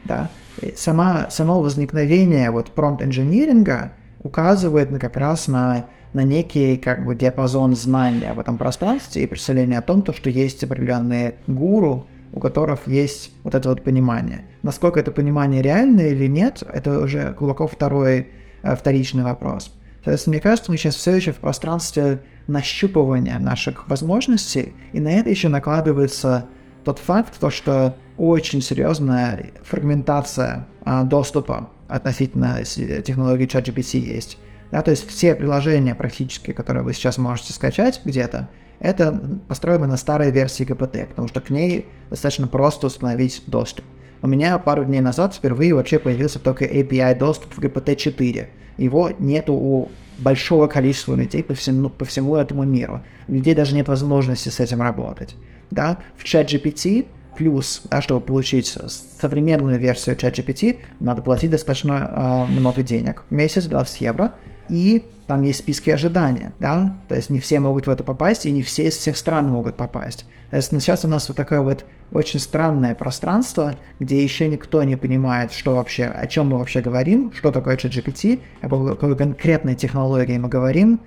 [0.05, 0.29] да.
[0.75, 3.91] Сама, само возникновение вот промпт-инженеринга
[4.23, 9.27] указывает на, как раз на, на некий как бы диапазон знания в этом пространстве и
[9.27, 14.45] представление о том, то, что есть определенные гуру, у которых есть вот это вот понимание.
[14.61, 18.27] Насколько это понимание реально или нет, это уже глубоко второй,
[18.61, 19.73] э, вторичный вопрос.
[20.03, 25.29] Соответственно, мне кажется, мы сейчас все еще в пространстве нащупывания наших возможностей, и на это
[25.29, 26.45] еще накладывается
[26.83, 34.37] тот факт, то, что очень серьезная фрагментация а, доступа относительно технологии ChatGPT есть.
[34.71, 39.97] Да, то есть все приложения практически, которые вы сейчас можете скачать где-то, это построено на
[39.97, 43.85] старой версии ГПТ, потому что к ней достаточно просто установить доступ.
[44.21, 48.47] У меня пару дней назад впервые вообще появился только API доступ в GPT-4.
[48.77, 53.03] Его нету у большого количества людей по всему, по всему этому миру.
[53.27, 55.35] У людей даже нет возможности с этим работать.
[55.71, 55.99] Да?
[56.17, 57.05] В ChatGPT
[57.35, 58.77] плюс, да, чтобы получить
[59.19, 63.23] современную версию ChatGPT, надо платить достаточно э, много денег.
[63.29, 64.33] В месяц 20 евро
[64.69, 68.51] и там есть списки ожидания, да, то есть не все могут в это попасть, и
[68.51, 70.25] не все из всех стран могут попасть.
[70.51, 74.95] То есть сейчас у нас вот такое вот очень странное пространство, где еще никто не
[74.95, 80.37] понимает, что вообще, о чем мы вообще говорим, что такое ChatGPT, о какой конкретной технологии
[80.37, 80.99] мы говорим,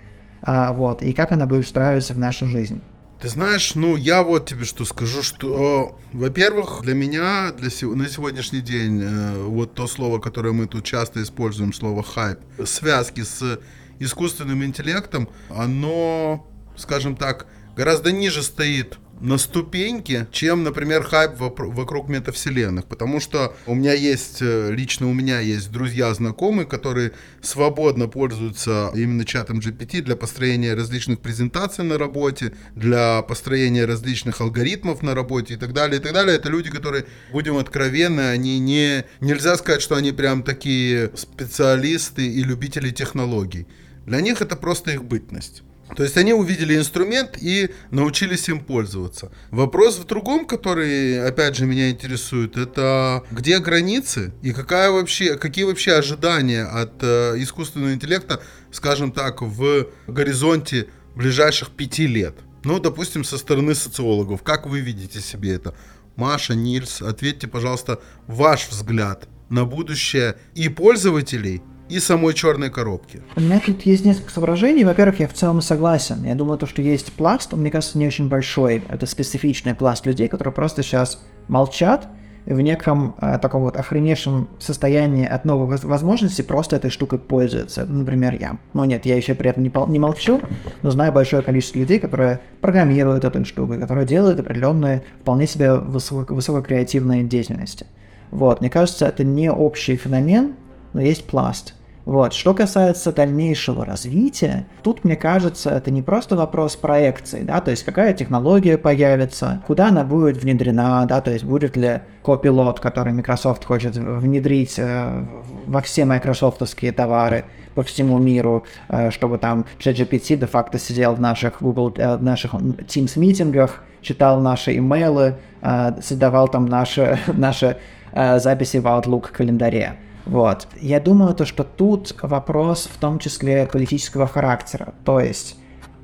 [0.43, 2.81] а, вот, и как она будет устраиваться в нашу жизнь.
[3.21, 8.09] Ты знаешь, ну я вот тебе что скажу, что, во-первых, для меня для сего, на
[8.09, 13.59] сегодняшний день э, вот то слово, которое мы тут часто используем, слово хайп, связки с
[13.99, 16.47] искусственным интеллектом, оно,
[16.77, 17.47] скажем так,
[17.77, 22.87] гораздо ниже стоит на ступеньке, чем, например, хайп вокруг метавселенных.
[22.87, 28.91] Потому что у меня есть, э, лично у меня есть друзья, знакомые, которые свободно пользуются
[28.95, 35.55] именно чатом GPT для построения различных презентаций на работе, для построения различных алгоритмов на работе
[35.55, 36.37] и так далее, и так далее.
[36.37, 39.05] Это люди, которые, будем откровенны, они не...
[39.21, 43.67] Нельзя сказать, что они прям такие специалисты и любители технологий.
[44.07, 45.63] Для них это просто их бытность.
[45.97, 49.33] То есть они увидели инструмент и научились им пользоваться.
[49.51, 55.65] Вопрос в другом, который, опять же, меня интересует, это где границы и какая вообще, какие
[55.65, 62.35] вообще ожидания от э, искусственного интеллекта, скажем так, в горизонте ближайших пяти лет.
[62.65, 64.43] Ну, допустим, со стороны социологов.
[64.43, 65.75] Как вы видите себе это?
[66.17, 73.23] Маша, Нильс, ответьте, пожалуйста, ваш взгляд на будущее и пользователей, и самой черной коробки.
[73.37, 74.85] У меня тут есть несколько соображений.
[74.85, 76.25] Во-первых, я в целом согласен.
[76.25, 78.83] Я думаю, то, что есть пласт, он, мне кажется, не очень большой.
[78.89, 82.09] Это специфичный пласт людей, которые просто сейчас молчат
[82.47, 87.85] в неком э, таком вот охреневшем состоянии от новых возможностей просто этой штукой пользуются.
[87.85, 88.59] Например, я.
[88.73, 90.41] Ну нет, я еще при этом не, не молчу,
[90.83, 96.35] но знаю большое количество людей, которые программируют эту штуку, которые делают определенные, вполне себе высоко,
[96.35, 97.87] высококреативные деятельности.
[98.31, 100.55] Вот, мне кажется, это не общий феномен,
[100.95, 101.75] но есть пласт.
[102.09, 102.33] Вот.
[102.33, 107.85] Что касается дальнейшего развития, тут, мне кажется, это не просто вопрос проекции, да, то есть
[107.85, 113.63] какая технология появится, куда она будет внедрена, да, то есть будет ли копилот, который Microsoft
[113.67, 115.27] хочет внедрить э,
[115.67, 117.45] во все майкрософтовские товары
[117.75, 122.55] по всему миру, э, чтобы там ChatGPT де-факто сидел в наших Google, э, в наших
[122.55, 127.77] Teams митингах, читал наши имейлы, э, создавал там наши, наши
[128.13, 129.99] э, записи в Outlook календаре.
[130.29, 130.69] Вот.
[130.79, 134.95] Я думаю, то, что тут вопрос в том числе политического характера.
[135.05, 135.57] То есть,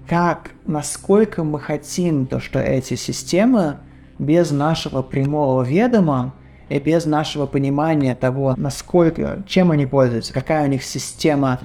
[0.09, 3.77] как, насколько мы хотим то, что эти системы
[4.18, 6.35] без нашего прямого ведома
[6.70, 11.61] и без нашего понимания того, насколько, чем они пользуются, какая у них система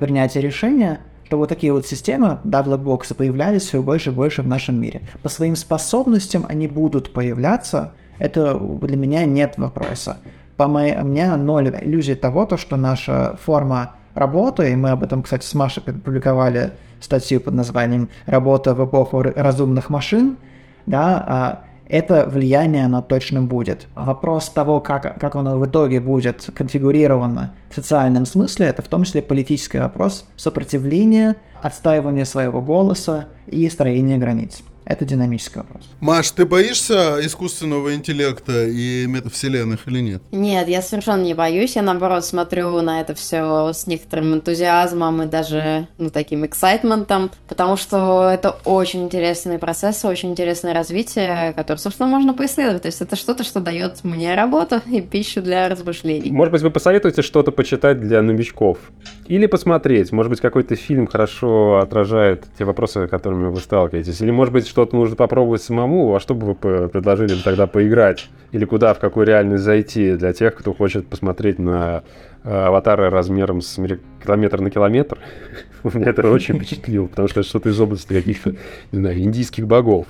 [0.00, 4.48] принятия решения, что вот такие вот системы, да, блокбоксы появлялись все больше и больше в
[4.48, 5.02] нашем мире.
[5.22, 10.18] По своим способностям они будут появляться, это для меня нет вопроса
[10.60, 15.46] по мне ноль иллюзий того, то, что наша форма работы, и мы об этом, кстати,
[15.46, 20.36] с Машей публиковали статью под названием «Работа в эпоху разумных машин»,
[20.84, 23.86] да, а это влияние оно точно будет.
[23.94, 29.04] Вопрос того, как, как оно в итоге будет конфигурировано в социальном смысле, это в том
[29.04, 34.62] числе политический вопрос сопротивления, отстаивания своего голоса и строения границ.
[34.90, 35.88] Это динамический вопрос.
[36.00, 40.22] Маш, ты боишься искусственного интеллекта и метавселенных или нет?
[40.32, 41.76] Нет, я совершенно не боюсь.
[41.76, 47.76] Я, наоборот, смотрю на это все с некоторым энтузиазмом и даже, ну, таким эксайтментом, потому
[47.76, 52.82] что это очень интересный процесс, очень интересное развитие, которое, собственно, можно поисследовать.
[52.82, 56.32] То есть это что-то, что дает мне работу и пищу для размышлений.
[56.32, 58.78] Может быть, вы посоветуете что-то почитать для новичков?
[59.28, 60.10] Или посмотреть?
[60.10, 64.20] Может быть, какой-то фильм хорошо отражает те вопросы, с которыми вы сталкиваетесь?
[64.20, 68.30] Или, может быть, что-то нужно попробовать самому, а что бы вы предложили тогда поиграть?
[68.50, 72.02] Или куда, в какую реальность зайти для тех, кто хочет посмотреть на
[72.44, 73.78] э, аватары размером с
[74.24, 75.18] километр на километр?
[75.84, 78.54] Меня это очень впечатлило, потому что это что-то из области каких-то,
[78.90, 80.06] не знаю, индийских богов.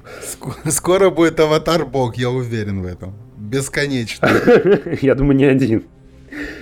[0.67, 3.15] Скоро будет аватар-бог, я уверен в этом.
[3.37, 4.29] Бесконечно.
[5.03, 5.83] Я думаю, не один.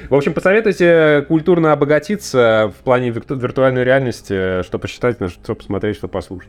[0.08, 6.48] В общем, посоветуйте культурно обогатиться в плане виртуальной реальности, что посчитать, что посмотреть, что послушать.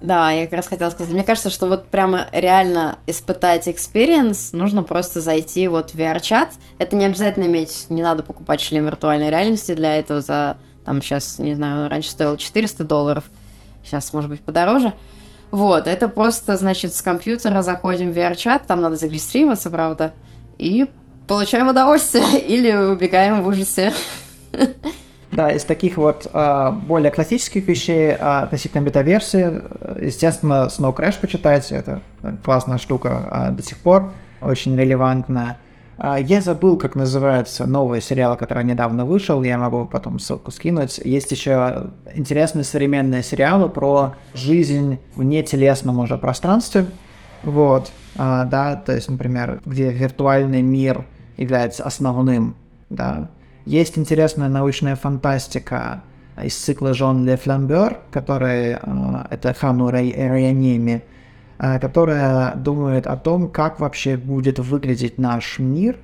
[0.00, 1.12] Да, я как раз хотела сказать.
[1.12, 6.52] Мне кажется, что вот прямо реально испытать experience нужно просто зайти вот в VR-чат.
[6.78, 11.38] Это не обязательно иметь, не надо покупать шлем виртуальной реальности для этого за, там сейчас,
[11.38, 13.24] не знаю, раньше стоило 400 долларов,
[13.84, 14.94] сейчас может быть подороже.
[15.50, 20.12] Вот, это просто, значит, с компьютера заходим в VR-чат, там надо зарегистрироваться, правда,
[20.56, 20.86] и
[21.26, 23.92] получаем удовольствие или убегаем в ужасе.
[25.32, 29.62] Да, из таких вот э, более классических вещей э, относительно бета-версии,
[30.04, 32.02] естественно, Snow Crash почитайте, это
[32.44, 35.58] классная штука э, до сих пор, очень релевантная.
[36.18, 40.96] Я забыл, как называется новый сериал, который недавно вышел, я могу потом ссылку скинуть.
[40.96, 46.86] Есть еще интересные современные сериалы про жизнь в нетелесном уже пространстве,
[47.42, 51.06] вот, э, да, то есть, например, где виртуальный мир
[51.36, 52.56] является основным,
[52.90, 53.30] да,
[53.70, 56.02] есть интересная научная фантастика
[56.42, 58.78] из цикла Жон Ле Фламбер, который, э,
[59.30, 61.04] это Хану Райанеми,
[61.58, 65.98] э, которая думает о том, как вообще будет выглядеть наш мир,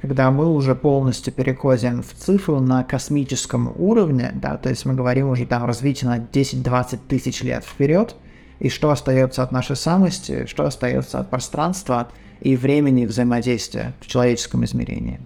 [0.00, 5.30] когда мы уже полностью переходим в цифру на космическом уровне, да, то есть мы говорим
[5.30, 8.14] уже там развитие на 10-20 тысяч лет вперед,
[8.60, 12.10] и что остается от нашей самости, что остается от пространства
[12.40, 15.18] и времени взаимодействия в человеческом измерении.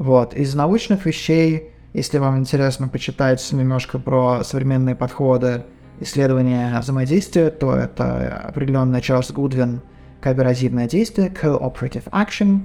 [0.00, 0.32] Вот.
[0.32, 5.64] Из научных вещей, если вам интересно почитать немножко про современные подходы
[6.00, 9.82] исследования взаимодействия, то это определенный Чарльз Гудвин
[10.22, 12.60] кооперативное действие, cooperative action,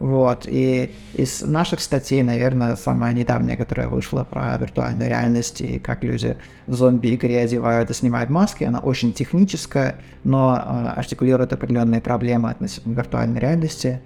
[0.00, 6.02] вот, и из наших статей, наверное, самая недавняя, которая вышла про виртуальную реальность и как
[6.02, 12.50] люди в зомби-игре одевают и снимают маски, она очень техническая, но э, артикулирует определенные проблемы
[12.50, 14.00] относительно виртуальной реальности.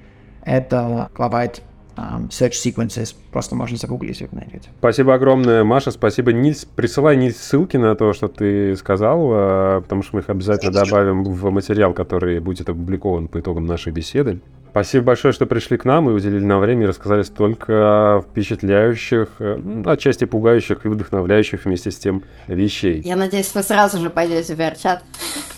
[0.44, 1.62] Это Клавайт
[1.96, 3.14] um, search sequences.
[3.32, 4.68] Просто можно загуглить и найдете.
[4.78, 5.90] Спасибо огромное, Маша.
[5.90, 6.64] Спасибо, Нильс.
[6.64, 11.24] Присылай, Нильс, ссылки на то, что ты сказал, а, потому что мы их обязательно добавим
[11.24, 14.40] в материал, который будет опубликован по итогам нашей беседы.
[14.74, 19.82] Спасибо большое, что пришли к нам и уделили нам время и рассказали столько впечатляющих, э,
[19.86, 23.00] отчасти пугающих и вдохновляющих вместе с тем вещей.
[23.04, 25.04] Я надеюсь, вы сразу же пойдете в VR-чат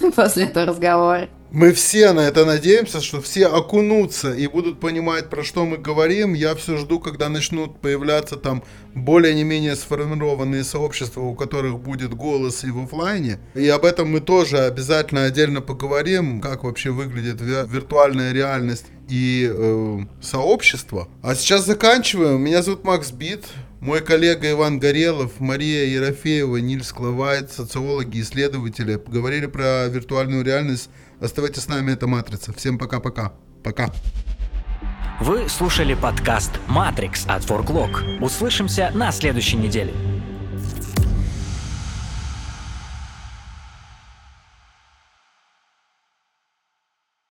[0.17, 1.29] после этого разговора.
[1.51, 6.35] Мы все на это надеемся, что все окунутся и будут понимать, про что мы говорим.
[6.35, 12.15] Я все жду, когда начнут появляться там более не менее сформированные сообщества, у которых будет
[12.15, 13.39] голос и в офлайне.
[13.55, 19.99] И об этом мы тоже обязательно отдельно поговорим, как вообще выглядит виртуальная реальность и э,
[20.21, 21.09] сообщество.
[21.23, 22.41] А сейчас заканчиваем.
[22.41, 23.45] Меня зовут Макс Бит.
[23.81, 30.89] Мой коллега Иван Горелов, Мария Ерофеева, Нильс Клавайт, социологи, исследователи, говорили про виртуальную реальность.
[31.21, 32.53] Оставайтесь с нами, это Матрица.
[32.53, 33.33] Всем пока-пока.
[33.65, 33.91] Пока.
[35.21, 38.23] Вы слушали подкаст «Матрикс» от Forklog.
[38.23, 39.95] Услышимся на следующей неделе.